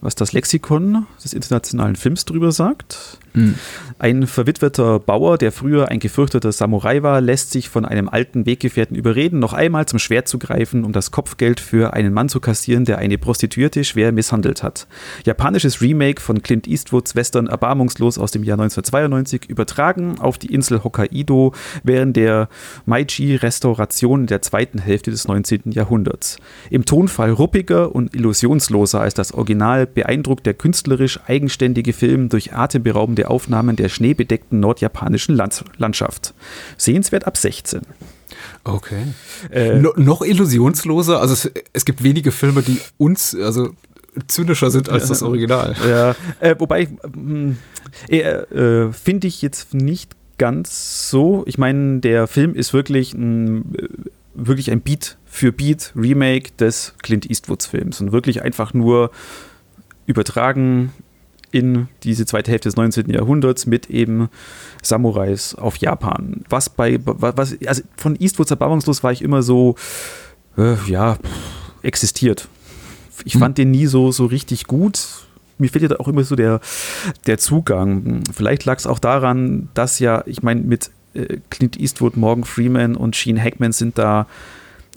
was 0.00 0.16
das 0.16 0.32
Lexikon 0.32 1.06
des 1.22 1.32
internationalen 1.32 1.94
Films 1.94 2.24
drüber 2.24 2.50
sagt. 2.50 3.18
Mhm. 3.34 3.54
Ein 3.98 4.26
verwitweter 4.26 4.98
Bauer, 4.98 5.38
der 5.38 5.52
früher 5.52 5.88
ein 5.88 6.00
gefürchteter 6.00 6.50
Samurai 6.52 7.02
war, 7.02 7.20
lässt 7.20 7.52
sich 7.52 7.68
von 7.68 7.84
einem 7.84 8.08
alten 8.08 8.46
Weggefährten 8.46 8.96
überreden, 8.96 9.38
noch 9.38 9.52
einmal 9.52 9.86
zum 9.86 9.98
Schwert 9.98 10.28
zu 10.28 10.38
greifen, 10.38 10.84
um 10.84 10.92
das 10.92 11.10
Kopfgeld 11.10 11.60
für 11.60 11.92
einen 11.92 12.12
Mann 12.12 12.28
zu 12.28 12.40
kassieren, 12.40 12.84
der 12.84 12.98
eine 12.98 13.18
Prostituierte 13.18 13.84
schwer 13.84 14.12
misshandelt 14.12 14.62
hat. 14.62 14.86
Japanisches 15.24 15.80
Remake 15.80 16.20
von 16.20 16.42
Clint 16.42 16.66
Eastwoods 16.66 17.14
Western 17.14 17.46
Erbarmungslos 17.46 18.18
aus 18.18 18.32
dem 18.32 18.42
Jahr 18.42 18.58
1992, 18.58 19.48
übertragen 19.48 20.18
auf 20.18 20.38
die 20.38 20.52
Insel 20.52 20.82
Hokkaido 20.82 21.52
während 21.84 22.16
der 22.16 22.48
Meiji-Restauration 22.86 24.26
der 24.26 24.42
zweiten 24.42 24.78
Hälfte 24.78 25.10
des 25.10 25.28
19. 25.28 25.70
Jahrhunderts. 25.72 26.38
Im 26.70 26.84
Tonfall 26.84 27.30
ruppiger 27.30 27.94
und 27.94 28.14
illusionsloser 28.14 29.00
als 29.00 29.14
das 29.14 29.32
Original 29.32 29.86
beeindruckt 29.86 30.44
der 30.46 30.54
künstlerisch 30.54 31.20
eigenständige 31.26 31.92
Film 31.92 32.28
durch 32.28 32.52
atemberaubende 32.52 33.21
Aufnahmen 33.30 33.76
der 33.76 33.88
schneebedeckten 33.88 34.60
nordjapanischen 34.60 35.34
Land 35.34 35.64
Landschaft. 35.76 36.34
Sehenswert 36.76 37.26
ab 37.26 37.36
16. 37.36 37.82
Okay. 38.64 39.02
Äh, 39.50 39.78
no, 39.78 39.92
noch 39.96 40.22
illusionsloser, 40.22 41.20
also 41.20 41.32
es, 41.32 41.50
es, 41.72 41.84
gibt 41.84 42.02
wenige 42.02 42.32
Filme, 42.32 42.62
die 42.62 42.80
uns, 42.96 43.34
also 43.34 43.70
zynischer 44.28 44.70
sind 44.70 44.88
als 44.88 45.08
das 45.08 45.22
Original. 45.22 45.74
Ja, 45.88 46.14
äh, 46.40 46.54
wobei, 46.58 46.88
äh, 48.08 48.18
äh, 48.18 48.92
finde 48.92 49.26
ich 49.26 49.42
jetzt 49.42 49.74
nicht 49.74 50.12
ganz 50.38 51.08
so. 51.10 51.44
Ich 51.46 51.58
meine, 51.58 52.00
der 52.00 52.26
Film 52.26 52.54
ist 52.54 52.72
wirklich 52.72 53.14
ein, 53.14 53.74
äh, 53.74 53.88
wirklich 54.34 54.70
ein 54.70 54.80
Beat 54.80 55.18
für 55.24 55.52
Beat 55.52 55.92
Remake 55.96 56.52
des 56.58 56.94
Clint 57.02 57.28
Eastwoods 57.28 57.66
Films 57.66 58.00
und 58.00 58.12
wirklich 58.12 58.42
einfach 58.42 58.74
nur 58.74 59.10
übertragen 60.06 60.92
in 61.52 61.88
diese 62.02 62.26
zweite 62.26 62.50
Hälfte 62.50 62.68
des 62.68 62.76
19. 62.76 63.10
Jahrhunderts 63.10 63.66
mit 63.66 63.90
eben 63.90 64.28
Samurais 64.82 65.54
auf 65.54 65.76
Japan. 65.76 66.42
Was 66.48 66.70
bei, 66.70 66.98
was, 67.04 67.56
also 67.66 67.82
von 67.96 68.16
Eastwoods 68.18 68.50
Erbauungslos 68.50 69.04
war 69.04 69.12
ich 69.12 69.22
immer 69.22 69.42
so, 69.42 69.76
äh, 70.56 70.74
ja, 70.86 71.18
existiert. 71.82 72.48
Ich 73.24 73.34
hm. 73.34 73.40
fand 73.40 73.58
den 73.58 73.70
nie 73.70 73.86
so, 73.86 74.10
so 74.10 74.26
richtig 74.26 74.66
gut. 74.66 75.26
Mir 75.58 75.68
fehlt 75.68 75.88
ja 75.88 76.00
auch 76.00 76.08
immer 76.08 76.24
so 76.24 76.34
der, 76.34 76.60
der 77.26 77.38
Zugang. 77.38 78.24
Vielleicht 78.34 78.64
lag 78.64 78.78
es 78.78 78.86
auch 78.86 78.98
daran, 78.98 79.68
dass 79.74 79.98
ja, 79.98 80.24
ich 80.26 80.42
meine, 80.42 80.62
mit 80.62 80.90
äh, 81.14 81.38
Clint 81.50 81.78
Eastwood, 81.78 82.16
Morgan 82.16 82.44
Freeman 82.44 82.96
und 82.96 83.14
Gene 83.14 83.40
Hackman 83.40 83.72
sind 83.72 83.98
da 83.98 84.26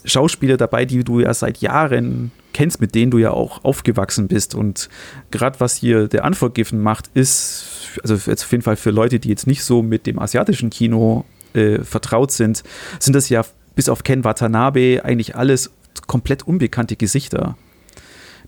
Schauspieler 0.05 0.57
dabei, 0.57 0.85
die 0.85 1.03
du 1.03 1.19
ja 1.19 1.33
seit 1.33 1.59
Jahren 1.59 2.31
kennst, 2.53 2.79
mit 2.79 2.95
denen 2.95 3.11
du 3.11 3.17
ja 3.17 3.31
auch 3.31 3.63
aufgewachsen 3.63 4.27
bist. 4.27 4.55
Und 4.55 4.89
gerade 5.31 5.59
was 5.59 5.75
hier 5.75 6.07
der 6.07 6.23
Unforgiven 6.23 6.81
macht, 6.81 7.09
ist, 7.13 7.65
also 8.01 8.15
jetzt 8.15 8.43
auf 8.43 8.51
jeden 8.51 8.63
Fall 8.63 8.77
für 8.77 8.91
Leute, 8.91 9.19
die 9.19 9.29
jetzt 9.29 9.47
nicht 9.47 9.63
so 9.63 9.81
mit 9.81 10.07
dem 10.07 10.19
asiatischen 10.19 10.69
Kino 10.69 11.25
äh, 11.53 11.79
vertraut 11.83 12.31
sind, 12.31 12.63
sind 12.99 13.13
das 13.13 13.29
ja 13.29 13.43
bis 13.75 13.89
auf 13.89 14.03
Ken 14.03 14.23
Watanabe 14.23 15.01
eigentlich 15.03 15.35
alles 15.35 15.71
komplett 16.07 16.43
unbekannte 16.47 16.95
Gesichter, 16.95 17.57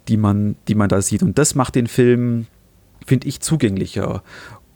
die 0.07 0.17
man, 0.17 0.55
die 0.67 0.75
man 0.75 0.89
da 0.89 1.01
sieht. 1.01 1.23
Und 1.23 1.37
das 1.37 1.55
macht 1.55 1.75
den 1.75 1.87
Film, 1.87 2.47
finde 3.05 3.27
ich, 3.27 3.41
zugänglicher. 3.41 4.23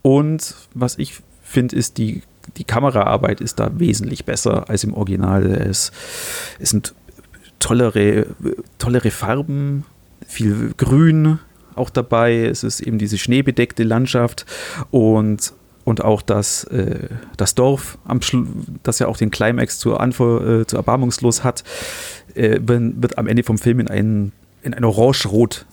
Und 0.01 0.55
was 0.73 0.97
ich 0.97 1.21
finde, 1.43 1.75
ist 1.75 1.97
die 1.97 2.23
die 2.57 2.63
Kameraarbeit 2.63 3.41
ist 3.41 3.59
da 3.59 3.71
wesentlich 3.79 4.25
besser 4.25 4.69
als 4.69 4.83
im 4.83 4.93
Original. 4.93 5.45
Es, 5.45 5.91
es 6.59 6.69
sind 6.71 6.93
tollere, 7.59 8.27
tollere 8.77 9.11
Farben, 9.11 9.85
viel 10.27 10.73
Grün 10.77 11.39
auch 11.75 11.89
dabei. 11.89 12.45
Es 12.45 12.63
ist 12.63 12.81
eben 12.81 12.97
diese 12.97 13.17
schneebedeckte 13.17 13.83
Landschaft 13.83 14.45
und 14.89 15.53
und 15.83 16.03
auch 16.03 16.21
das, 16.21 16.63
äh, 16.65 17.09
das 17.37 17.55
Dorf, 17.55 17.97
am 18.05 18.19
das 18.83 18.99
ja 18.99 19.07
auch 19.07 19.17
den 19.17 19.31
Climax 19.31 19.79
zur, 19.79 19.99
Anfor 19.99 20.47
äh, 20.47 20.67
zur 20.67 20.77
Erbarmungslos 20.77 21.43
hat, 21.43 21.63
äh, 22.35 22.59
wird 22.61 23.17
am 23.17 23.27
Ende 23.27 23.43
vom 23.43 23.57
Film 23.57 23.79
in 23.79 23.87
ein, 23.87 24.31
in 24.61 24.75
ein 24.75 24.85
Orange-Rot 24.85 25.65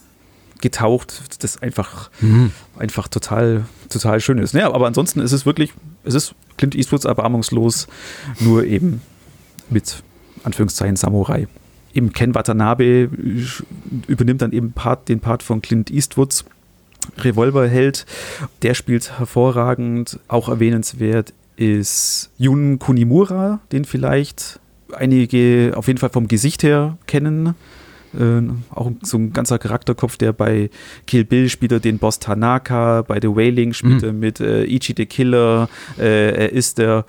getaucht, 0.60 1.42
das 1.42 1.62
einfach, 1.62 2.10
mhm. 2.20 2.52
einfach 2.78 3.08
total, 3.08 3.64
total 3.88 4.20
schön 4.20 4.38
ist. 4.38 4.54
Ja, 4.54 4.72
aber 4.72 4.86
ansonsten 4.86 5.20
ist 5.20 5.32
es 5.32 5.46
wirklich, 5.46 5.72
es 6.04 6.14
ist 6.14 6.34
Clint 6.56 6.74
Eastwoods 6.74 7.04
Erbarmungslos, 7.04 7.86
nur 8.40 8.64
eben 8.64 9.02
mit 9.70 10.02
Anführungszeichen 10.44 10.96
Samurai 10.96 11.46
eben 11.98 12.12
Ken 12.12 12.34
Watanabe 12.34 13.10
übernimmt 14.06 14.42
dann 14.42 14.52
eben 14.52 14.72
Part, 14.72 15.08
den 15.08 15.20
Part 15.20 15.42
von 15.42 15.60
Clint 15.60 15.90
Eastwoods. 15.90 16.44
Revolverheld, 17.18 18.04
der 18.62 18.74
spielt 18.74 19.18
hervorragend. 19.18 20.20
Auch 20.28 20.48
erwähnenswert 20.48 21.32
ist 21.56 22.30
Jun 22.36 22.78
Kunimura, 22.78 23.60
den 23.72 23.84
vielleicht 23.84 24.60
einige 24.92 25.72
auf 25.74 25.86
jeden 25.86 25.98
Fall 25.98 26.10
vom 26.10 26.28
Gesicht 26.28 26.62
her 26.62 26.98
kennen. 27.06 27.54
Äh, 28.14 28.42
auch 28.74 28.90
so 29.02 29.18
ein 29.18 29.32
ganzer 29.32 29.58
Charakterkopf, 29.58 30.16
der 30.16 30.32
bei 30.32 30.70
Kill 31.06 31.24
Bill 31.24 31.48
spielt 31.48 31.72
er 31.72 31.80
den 31.80 31.98
Boss 31.98 32.18
Tanaka, 32.18 33.02
bei 33.02 33.18
The 33.20 33.28
Wailing 33.28 33.72
spielt 33.72 34.02
mhm. 34.02 34.08
er 34.08 34.12
mit 34.12 34.40
äh, 34.40 34.64
Ichi 34.64 34.94
the 34.96 35.06
Killer, 35.06 35.68
äh, 35.98 36.44
er 36.44 36.52
ist 36.52 36.78
der 36.78 37.04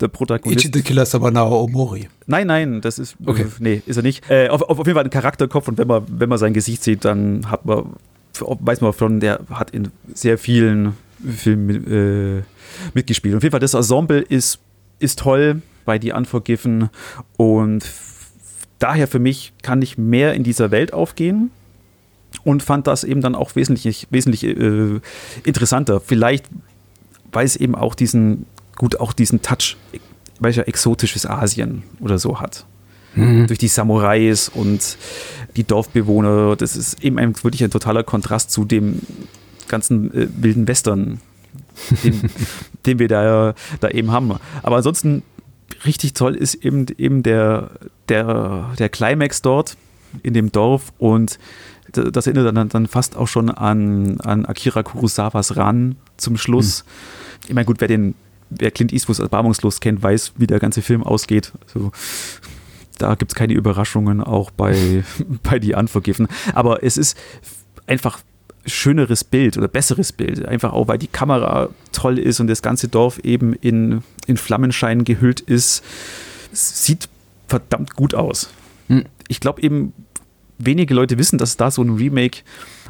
der 0.00 0.08
Protagonist. 0.08 0.64
Ichi 0.64 0.70
the 0.72 0.82
Killer 0.82 1.06
Sabanao 1.06 1.62
Omori. 1.62 2.08
Nein, 2.26 2.46
nein, 2.48 2.80
das 2.80 2.98
ist. 2.98 3.16
Okay. 3.24 3.46
Nee, 3.58 3.82
ist 3.86 3.96
er 3.96 4.02
nicht. 4.02 4.28
Äh, 4.28 4.48
auf, 4.48 4.62
auf 4.62 4.78
jeden 4.78 4.94
Fall 4.94 5.04
ein 5.04 5.10
Charakterkopf 5.10 5.68
und 5.68 5.78
wenn 5.78 5.88
man, 5.88 6.04
wenn 6.08 6.28
man 6.28 6.38
sein 6.38 6.52
Gesicht 6.52 6.82
sieht, 6.82 7.04
dann 7.04 7.50
hat 7.50 7.64
man, 7.64 7.94
weiß 8.38 8.80
man 8.80 8.92
schon, 8.92 9.20
der 9.20 9.40
hat 9.50 9.70
in 9.70 9.88
sehr 10.12 10.38
vielen 10.38 10.94
Filmen 11.24 12.40
äh, 12.40 12.42
mitgespielt. 12.94 13.36
Auf 13.36 13.42
jeden 13.42 13.52
Fall, 13.52 13.60
das 13.60 13.74
Ensemble 13.74 14.20
ist, 14.20 14.58
ist 14.98 15.20
toll 15.20 15.62
bei 15.84 15.98
Die 15.98 16.12
Unforgiven 16.12 16.90
und 17.36 17.84
daher 18.82 19.06
für 19.06 19.18
mich 19.18 19.52
kann 19.62 19.80
ich 19.82 19.98
mehr 19.98 20.34
in 20.34 20.42
dieser 20.42 20.70
Welt 20.70 20.92
aufgehen 20.92 21.50
und 22.44 22.62
fand 22.62 22.86
das 22.86 23.04
eben 23.04 23.20
dann 23.20 23.34
auch 23.34 23.54
wesentlich, 23.54 24.08
wesentlich 24.10 24.44
äh, 24.44 25.00
interessanter. 25.44 26.00
Vielleicht, 26.00 26.46
weil 27.30 27.44
es 27.44 27.56
eben 27.56 27.74
auch 27.74 27.94
diesen, 27.94 28.46
gut, 28.76 28.98
auch 29.00 29.12
diesen 29.12 29.42
Touch, 29.42 29.76
welcher 30.40 30.66
exotisches 30.66 31.26
Asien 31.26 31.84
oder 32.00 32.18
so 32.18 32.40
hat. 32.40 32.66
Mhm. 33.14 33.46
Durch 33.46 33.58
die 33.58 33.68
Samurais 33.68 34.48
und 34.48 34.96
die 35.56 35.64
Dorfbewohner. 35.64 36.56
Das 36.56 36.76
ist 36.76 37.04
eben 37.04 37.18
ein, 37.18 37.34
wirklich 37.42 37.62
ein 37.62 37.70
totaler 37.70 38.02
Kontrast 38.02 38.50
zu 38.50 38.64
dem 38.64 39.00
ganzen 39.68 40.12
äh, 40.14 40.28
wilden 40.36 40.66
Western, 40.66 41.20
den, 42.02 42.22
den 42.86 42.98
wir 42.98 43.08
da, 43.08 43.54
da 43.80 43.88
eben 43.88 44.10
haben. 44.10 44.32
Aber 44.62 44.76
ansonsten 44.76 45.22
richtig 45.84 46.14
toll 46.14 46.34
ist 46.34 46.54
eben, 46.54 46.86
eben 46.98 47.22
der, 47.22 47.70
der, 48.08 48.70
der 48.78 48.88
Climax 48.88 49.42
dort 49.42 49.76
in 50.22 50.34
dem 50.34 50.52
Dorf 50.52 50.92
und 50.98 51.38
das 51.92 52.26
erinnert 52.26 52.56
dann, 52.56 52.68
dann 52.68 52.86
fast 52.86 53.16
auch 53.16 53.28
schon 53.28 53.50
an, 53.50 54.20
an 54.20 54.46
Akira 54.46 54.82
Kurosawas 54.82 55.56
Ran 55.56 55.96
zum 56.16 56.36
Schluss. 56.36 56.84
Mhm. 56.84 57.48
Ich 57.48 57.54
meine, 57.54 57.64
gut, 57.66 57.80
wer 57.80 57.88
den, 57.88 58.14
wer 58.50 58.70
Clint 58.70 58.92
Eastwoods 58.92 59.18
Erbarmungslos 59.18 59.80
kennt, 59.80 60.02
weiß, 60.02 60.32
wie 60.36 60.46
der 60.46 60.58
ganze 60.58 60.80
Film 60.80 61.02
ausgeht. 61.02 61.52
Also, 61.66 61.92
da 62.98 63.14
gibt 63.14 63.32
es 63.32 63.34
keine 63.34 63.54
Überraschungen, 63.54 64.22
auch 64.22 64.50
bei, 64.50 65.04
bei 65.42 65.58
Die 65.58 65.74
Unforgiven. 65.74 66.28
Aber 66.54 66.82
es 66.82 66.96
ist 66.96 67.16
einfach 67.86 68.20
schöneres 68.66 69.24
Bild 69.24 69.56
oder 69.58 69.68
besseres 69.68 70.12
Bild. 70.12 70.46
Einfach 70.46 70.72
auch, 70.72 70.88
weil 70.88 70.98
die 70.98 71.08
Kamera 71.08 71.70
toll 71.92 72.18
ist 72.18 72.40
und 72.40 72.46
das 72.46 72.62
ganze 72.62 72.88
Dorf 72.88 73.18
eben 73.20 73.54
in, 73.54 74.02
in 74.26 74.36
Flammenschein 74.36 75.04
gehüllt 75.04 75.40
ist. 75.40 75.82
Es 76.52 76.84
sieht 76.84 77.08
verdammt 77.48 77.94
gut 77.94 78.14
aus. 78.14 78.50
Hm. 78.88 79.04
Ich 79.28 79.40
glaube 79.40 79.62
eben, 79.62 79.92
wenige 80.58 80.94
Leute 80.94 81.18
wissen, 81.18 81.38
dass 81.38 81.50
es 81.50 81.56
da 81.56 81.70
so 81.70 81.82
ein 81.82 81.96
Remake, 81.96 82.40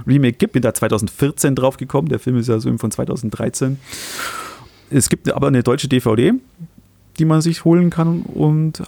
Remake 0.07 0.37
gibt. 0.37 0.53
Bin 0.53 0.63
da 0.63 0.75
2014 0.75 1.55
drauf 1.55 1.77
gekommen. 1.77 2.09
Der 2.09 2.19
Film 2.19 2.37
ist 2.37 2.49
ja 2.49 2.59
so 2.59 2.77
von 2.77 2.91
2013. 2.91 3.79
Es 4.91 5.09
gibt 5.09 5.33
aber 5.33 5.47
eine 5.47 5.63
deutsche 5.63 5.89
DVD, 5.89 6.33
die 7.19 7.25
man 7.25 7.41
sich 7.41 7.65
holen 7.65 7.91
kann 7.91 8.23
und, 8.23 8.83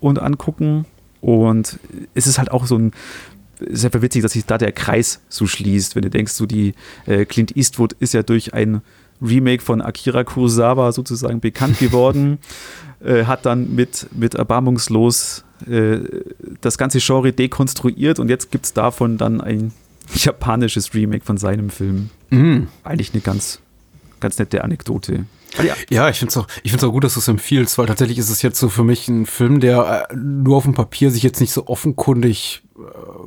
und 0.00 0.18
angucken. 0.18 0.86
Und 1.20 1.78
es 2.14 2.26
ist 2.26 2.38
halt 2.38 2.50
auch 2.50 2.66
so 2.66 2.76
ein, 2.76 2.92
sehr 3.70 3.90
witzig, 4.00 4.22
dass 4.22 4.32
sich 4.32 4.46
da 4.46 4.58
der 4.58 4.72
Kreis 4.72 5.20
so 5.28 5.46
schließt, 5.46 5.94
wenn 5.96 6.02
du 6.02 6.10
denkst, 6.10 6.32
so 6.32 6.46
die 6.46 6.74
äh, 7.06 7.24
Clint 7.24 7.56
Eastwood 7.56 7.92
ist 7.94 8.14
ja 8.14 8.22
durch 8.22 8.54
ein 8.54 8.82
Remake 9.20 9.62
von 9.62 9.80
Akira 9.80 10.24
Kurosawa 10.24 10.92
sozusagen 10.92 11.40
bekannt 11.40 11.78
geworden, 11.78 12.38
äh, 13.04 13.24
hat 13.24 13.46
dann 13.46 13.74
mit, 13.74 14.08
mit 14.12 14.34
Erbarmungslos 14.34 15.44
äh, 15.68 15.98
das 16.60 16.78
ganze 16.78 16.98
Genre 16.98 17.32
dekonstruiert 17.32 18.18
und 18.18 18.28
jetzt 18.28 18.50
gibt 18.50 18.66
es 18.66 18.72
davon 18.72 19.18
dann 19.18 19.40
ein 19.40 19.72
japanisches 20.14 20.94
Remake 20.94 21.24
von 21.24 21.36
seinem 21.36 21.70
Film. 21.70 22.10
Mhm. 22.30 22.68
Eigentlich 22.84 23.12
eine 23.12 23.22
ganz, 23.22 23.60
ganz 24.20 24.38
nette 24.38 24.64
Anekdote. 24.64 25.26
Ja, 25.62 25.74
ja 25.90 26.08
ich 26.08 26.18
finde 26.18 26.30
es 26.30 26.36
auch, 26.36 26.88
auch 26.88 26.92
gut, 26.92 27.04
dass 27.04 27.14
du 27.14 27.20
es 27.20 27.28
empfiehlst, 27.28 27.78
weil 27.78 27.86
tatsächlich 27.86 28.18
ist 28.18 28.30
es 28.30 28.42
jetzt 28.42 28.58
so 28.58 28.68
für 28.68 28.84
mich 28.84 29.08
ein 29.08 29.26
Film, 29.26 29.60
der 29.60 30.08
äh, 30.10 30.16
nur 30.16 30.56
auf 30.56 30.64
dem 30.64 30.74
Papier 30.74 31.10
sich 31.10 31.22
jetzt 31.22 31.40
nicht 31.40 31.52
so 31.52 31.66
offenkundig 31.66 32.62
äh, 32.76 32.80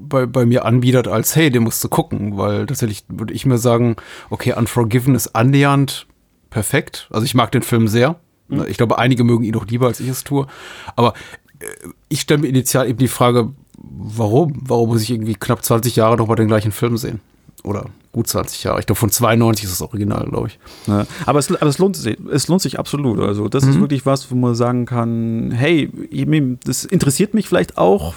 bei, 0.08 0.26
bei 0.26 0.46
mir 0.46 0.66
anbietet, 0.66 1.08
als 1.08 1.36
hey, 1.36 1.50
den 1.50 1.64
musst 1.64 1.84
du 1.84 1.90
gucken, 1.90 2.38
weil 2.38 2.66
tatsächlich 2.66 3.04
würde 3.08 3.34
ich 3.34 3.46
mir 3.46 3.58
sagen, 3.58 3.96
okay, 4.30 4.54
Unforgiven 4.54 5.16
ist 5.16 5.36
annähernd 5.36 6.08
perfekt. 6.50 7.08
Also 7.12 7.26
ich 7.26 7.36
mag 7.36 7.52
den 7.52 7.64
Film 7.64 7.88
sehr. 7.88 8.20
Mhm. 8.48 8.66
Ich 8.68 8.78
glaube, 8.78 8.98
einige 8.98 9.24
mögen 9.24 9.44
ihn 9.44 9.56
auch 9.56 9.66
lieber, 9.66 9.88
als 9.88 10.00
ich 10.00 10.08
es 10.08 10.24
tue. 10.24 10.48
Aber 10.96 11.14
äh, 11.60 11.66
ich 12.10 12.22
stelle 12.22 12.42
mir 12.42 12.48
initial 12.48 12.88
eben 12.88 13.00
die 13.00 13.08
Frage, 13.08 13.52
warum? 13.78 14.54
Warum 14.62 14.90
muss 14.90 15.02
ich 15.02 15.12
irgendwie 15.12 15.36
knapp 15.36 15.64
20 15.64 15.96
Jahre 15.96 16.18
noch 16.18 16.28
mal 16.28 16.36
den 16.36 16.48
gleichen 16.48 16.72
Film 16.72 16.98
sehen? 16.98 17.20
Oder 17.64 17.86
gut 18.12 18.28
20 18.28 18.64
Jahre. 18.64 18.80
Ich 18.80 18.86
glaube, 18.86 19.00
von 19.00 19.10
92 19.10 19.66
ist 19.66 19.72
das 19.72 19.82
Original, 19.82 20.28
glaube 20.30 20.48
ich. 20.48 20.60
Ja, 20.88 21.06
aber, 21.26 21.40
es, 21.40 21.52
aber 21.52 21.68
es, 21.68 21.80
lohnt 21.80 21.98
sich, 21.98 22.18
es 22.32 22.48
lohnt 22.48 22.62
sich 22.62 22.80
absolut. 22.80 23.20
Also, 23.20 23.50
das 23.50 23.66
mhm. 23.66 23.72
ist 23.72 23.80
wirklich 23.80 24.06
was, 24.06 24.32
wo 24.32 24.36
man 24.36 24.56
sagen 24.56 24.86
kann: 24.86 25.52
hey, 25.52 25.90
das 26.64 26.86
interessiert 26.86 27.34
mich 27.34 27.50
vielleicht 27.50 27.78
auch, 27.78 28.14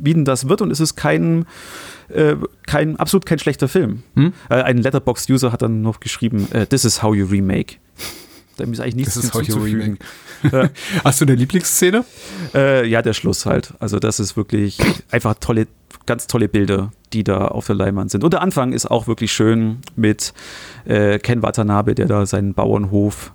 wie 0.00 0.14
denn 0.14 0.24
das 0.24 0.48
wird, 0.48 0.60
und 0.62 0.70
es 0.70 0.80
ist 0.80 0.96
kein. 0.96 1.46
Äh, 2.08 2.36
kein, 2.66 2.96
absolut 2.96 3.26
kein 3.26 3.38
schlechter 3.38 3.68
Film. 3.68 4.02
Hm? 4.14 4.32
Äh, 4.48 4.62
ein 4.62 4.78
Letterbox-User 4.78 5.52
hat 5.52 5.60
dann 5.60 5.82
noch 5.82 6.00
geschrieben, 6.00 6.48
äh, 6.52 6.66
This 6.66 6.86
is 6.86 7.02
how 7.02 7.14
you 7.14 7.26
remake. 7.26 7.76
Da 8.56 8.64
ist 8.64 8.80
eigentlich 8.80 8.96
nichts 8.96 9.14
hinzuzufügen. 9.14 9.98
Ja. 10.52 10.70
Hast 11.04 11.20
du 11.20 11.24
eine 11.24 11.34
Lieblingsszene? 11.34 12.04
Äh, 12.54 12.86
ja, 12.86 13.02
der 13.02 13.12
Schluss 13.12 13.44
halt. 13.44 13.74
Also 13.80 13.98
das 13.98 14.20
ist 14.20 14.36
wirklich 14.36 14.78
einfach 15.10 15.34
tolle, 15.40 15.66
ganz 16.06 16.28
tolle 16.28 16.48
Bilder, 16.48 16.92
die 17.12 17.24
da 17.24 17.48
auf 17.48 17.66
der 17.66 17.74
Leinwand 17.74 18.12
sind. 18.12 18.22
Und 18.22 18.34
der 18.34 18.40
Anfang 18.40 18.72
ist 18.72 18.88
auch 18.88 19.08
wirklich 19.08 19.32
schön 19.32 19.78
mit 19.96 20.32
äh, 20.84 21.18
Ken 21.18 21.42
Watanabe, 21.42 21.96
der 21.96 22.06
da 22.06 22.24
seinen 22.24 22.54
Bauernhof 22.54 23.32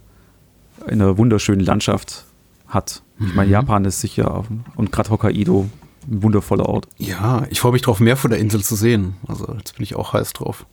in 0.87 1.01
einer 1.01 1.17
wunderschönen 1.17 1.59
Landschaft 1.59 2.23
hat. 2.67 3.01
Ich 3.19 3.35
meine, 3.35 3.47
mhm. 3.47 3.53
Japan 3.53 3.85
ist 3.85 4.01
sicher 4.01 4.45
und 4.75 4.91
gerade 4.91 5.09
Hokkaido 5.09 5.69
ein 6.07 6.23
wundervoller 6.23 6.67
Ort. 6.67 6.87
Ja, 6.97 7.45
ich 7.49 7.59
freue 7.59 7.73
mich 7.73 7.81
drauf, 7.81 7.99
mehr 7.99 8.17
von 8.17 8.31
der 8.31 8.39
Insel 8.39 8.63
zu 8.63 8.75
sehen. 8.75 9.15
Also 9.27 9.53
jetzt 9.57 9.75
bin 9.75 9.83
ich 9.83 9.95
auch 9.95 10.13
heiß 10.13 10.33
drauf 10.33 10.65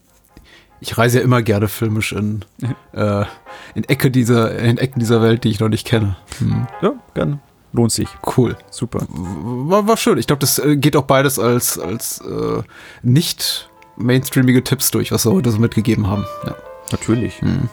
ich 0.80 0.96
reise 0.96 1.18
ja 1.18 1.24
immer 1.24 1.42
gerne 1.42 1.68
filmisch 1.68 2.12
in, 2.12 2.44
äh, 2.92 3.24
in, 3.74 3.84
Ecke 3.84 4.10
dieser, 4.10 4.58
in 4.58 4.78
Ecken 4.78 4.98
dieser 4.98 5.22
Welt, 5.22 5.44
die 5.44 5.50
ich 5.50 5.60
noch 5.60 5.68
nicht 5.68 5.86
kenne. 5.86 6.16
Hm. 6.38 6.66
Ja, 6.82 6.94
gerne. 7.14 7.38
Lohnt 7.72 7.92
sich. 7.92 8.08
Cool. 8.36 8.56
Super. 8.70 9.06
War, 9.08 9.86
war 9.86 9.96
schön. 9.96 10.18
Ich 10.18 10.26
glaube, 10.26 10.40
das 10.40 10.58
äh, 10.58 10.76
geht 10.76 10.96
auch 10.96 11.04
beides 11.04 11.38
als, 11.38 11.78
als 11.78 12.20
äh, 12.20 12.62
nicht 13.02 13.70
mainstreamige 13.96 14.64
Tipps 14.64 14.90
durch, 14.90 15.12
was 15.12 15.24
wir 15.24 15.32
heute 15.32 15.50
so 15.50 15.58
mitgegeben 15.58 16.08
haben. 16.08 16.24
Ja. 16.46 16.56
Natürlich. 16.90 17.40
Hm. 17.40 17.68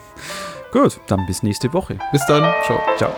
Gut, 0.72 1.00
dann 1.08 1.26
bis 1.26 1.42
nächste 1.42 1.74
Woche. 1.74 1.98
Bis 2.12 2.24
dann. 2.28 2.54
Ciao. 2.66 2.80
Ciao. 2.98 3.12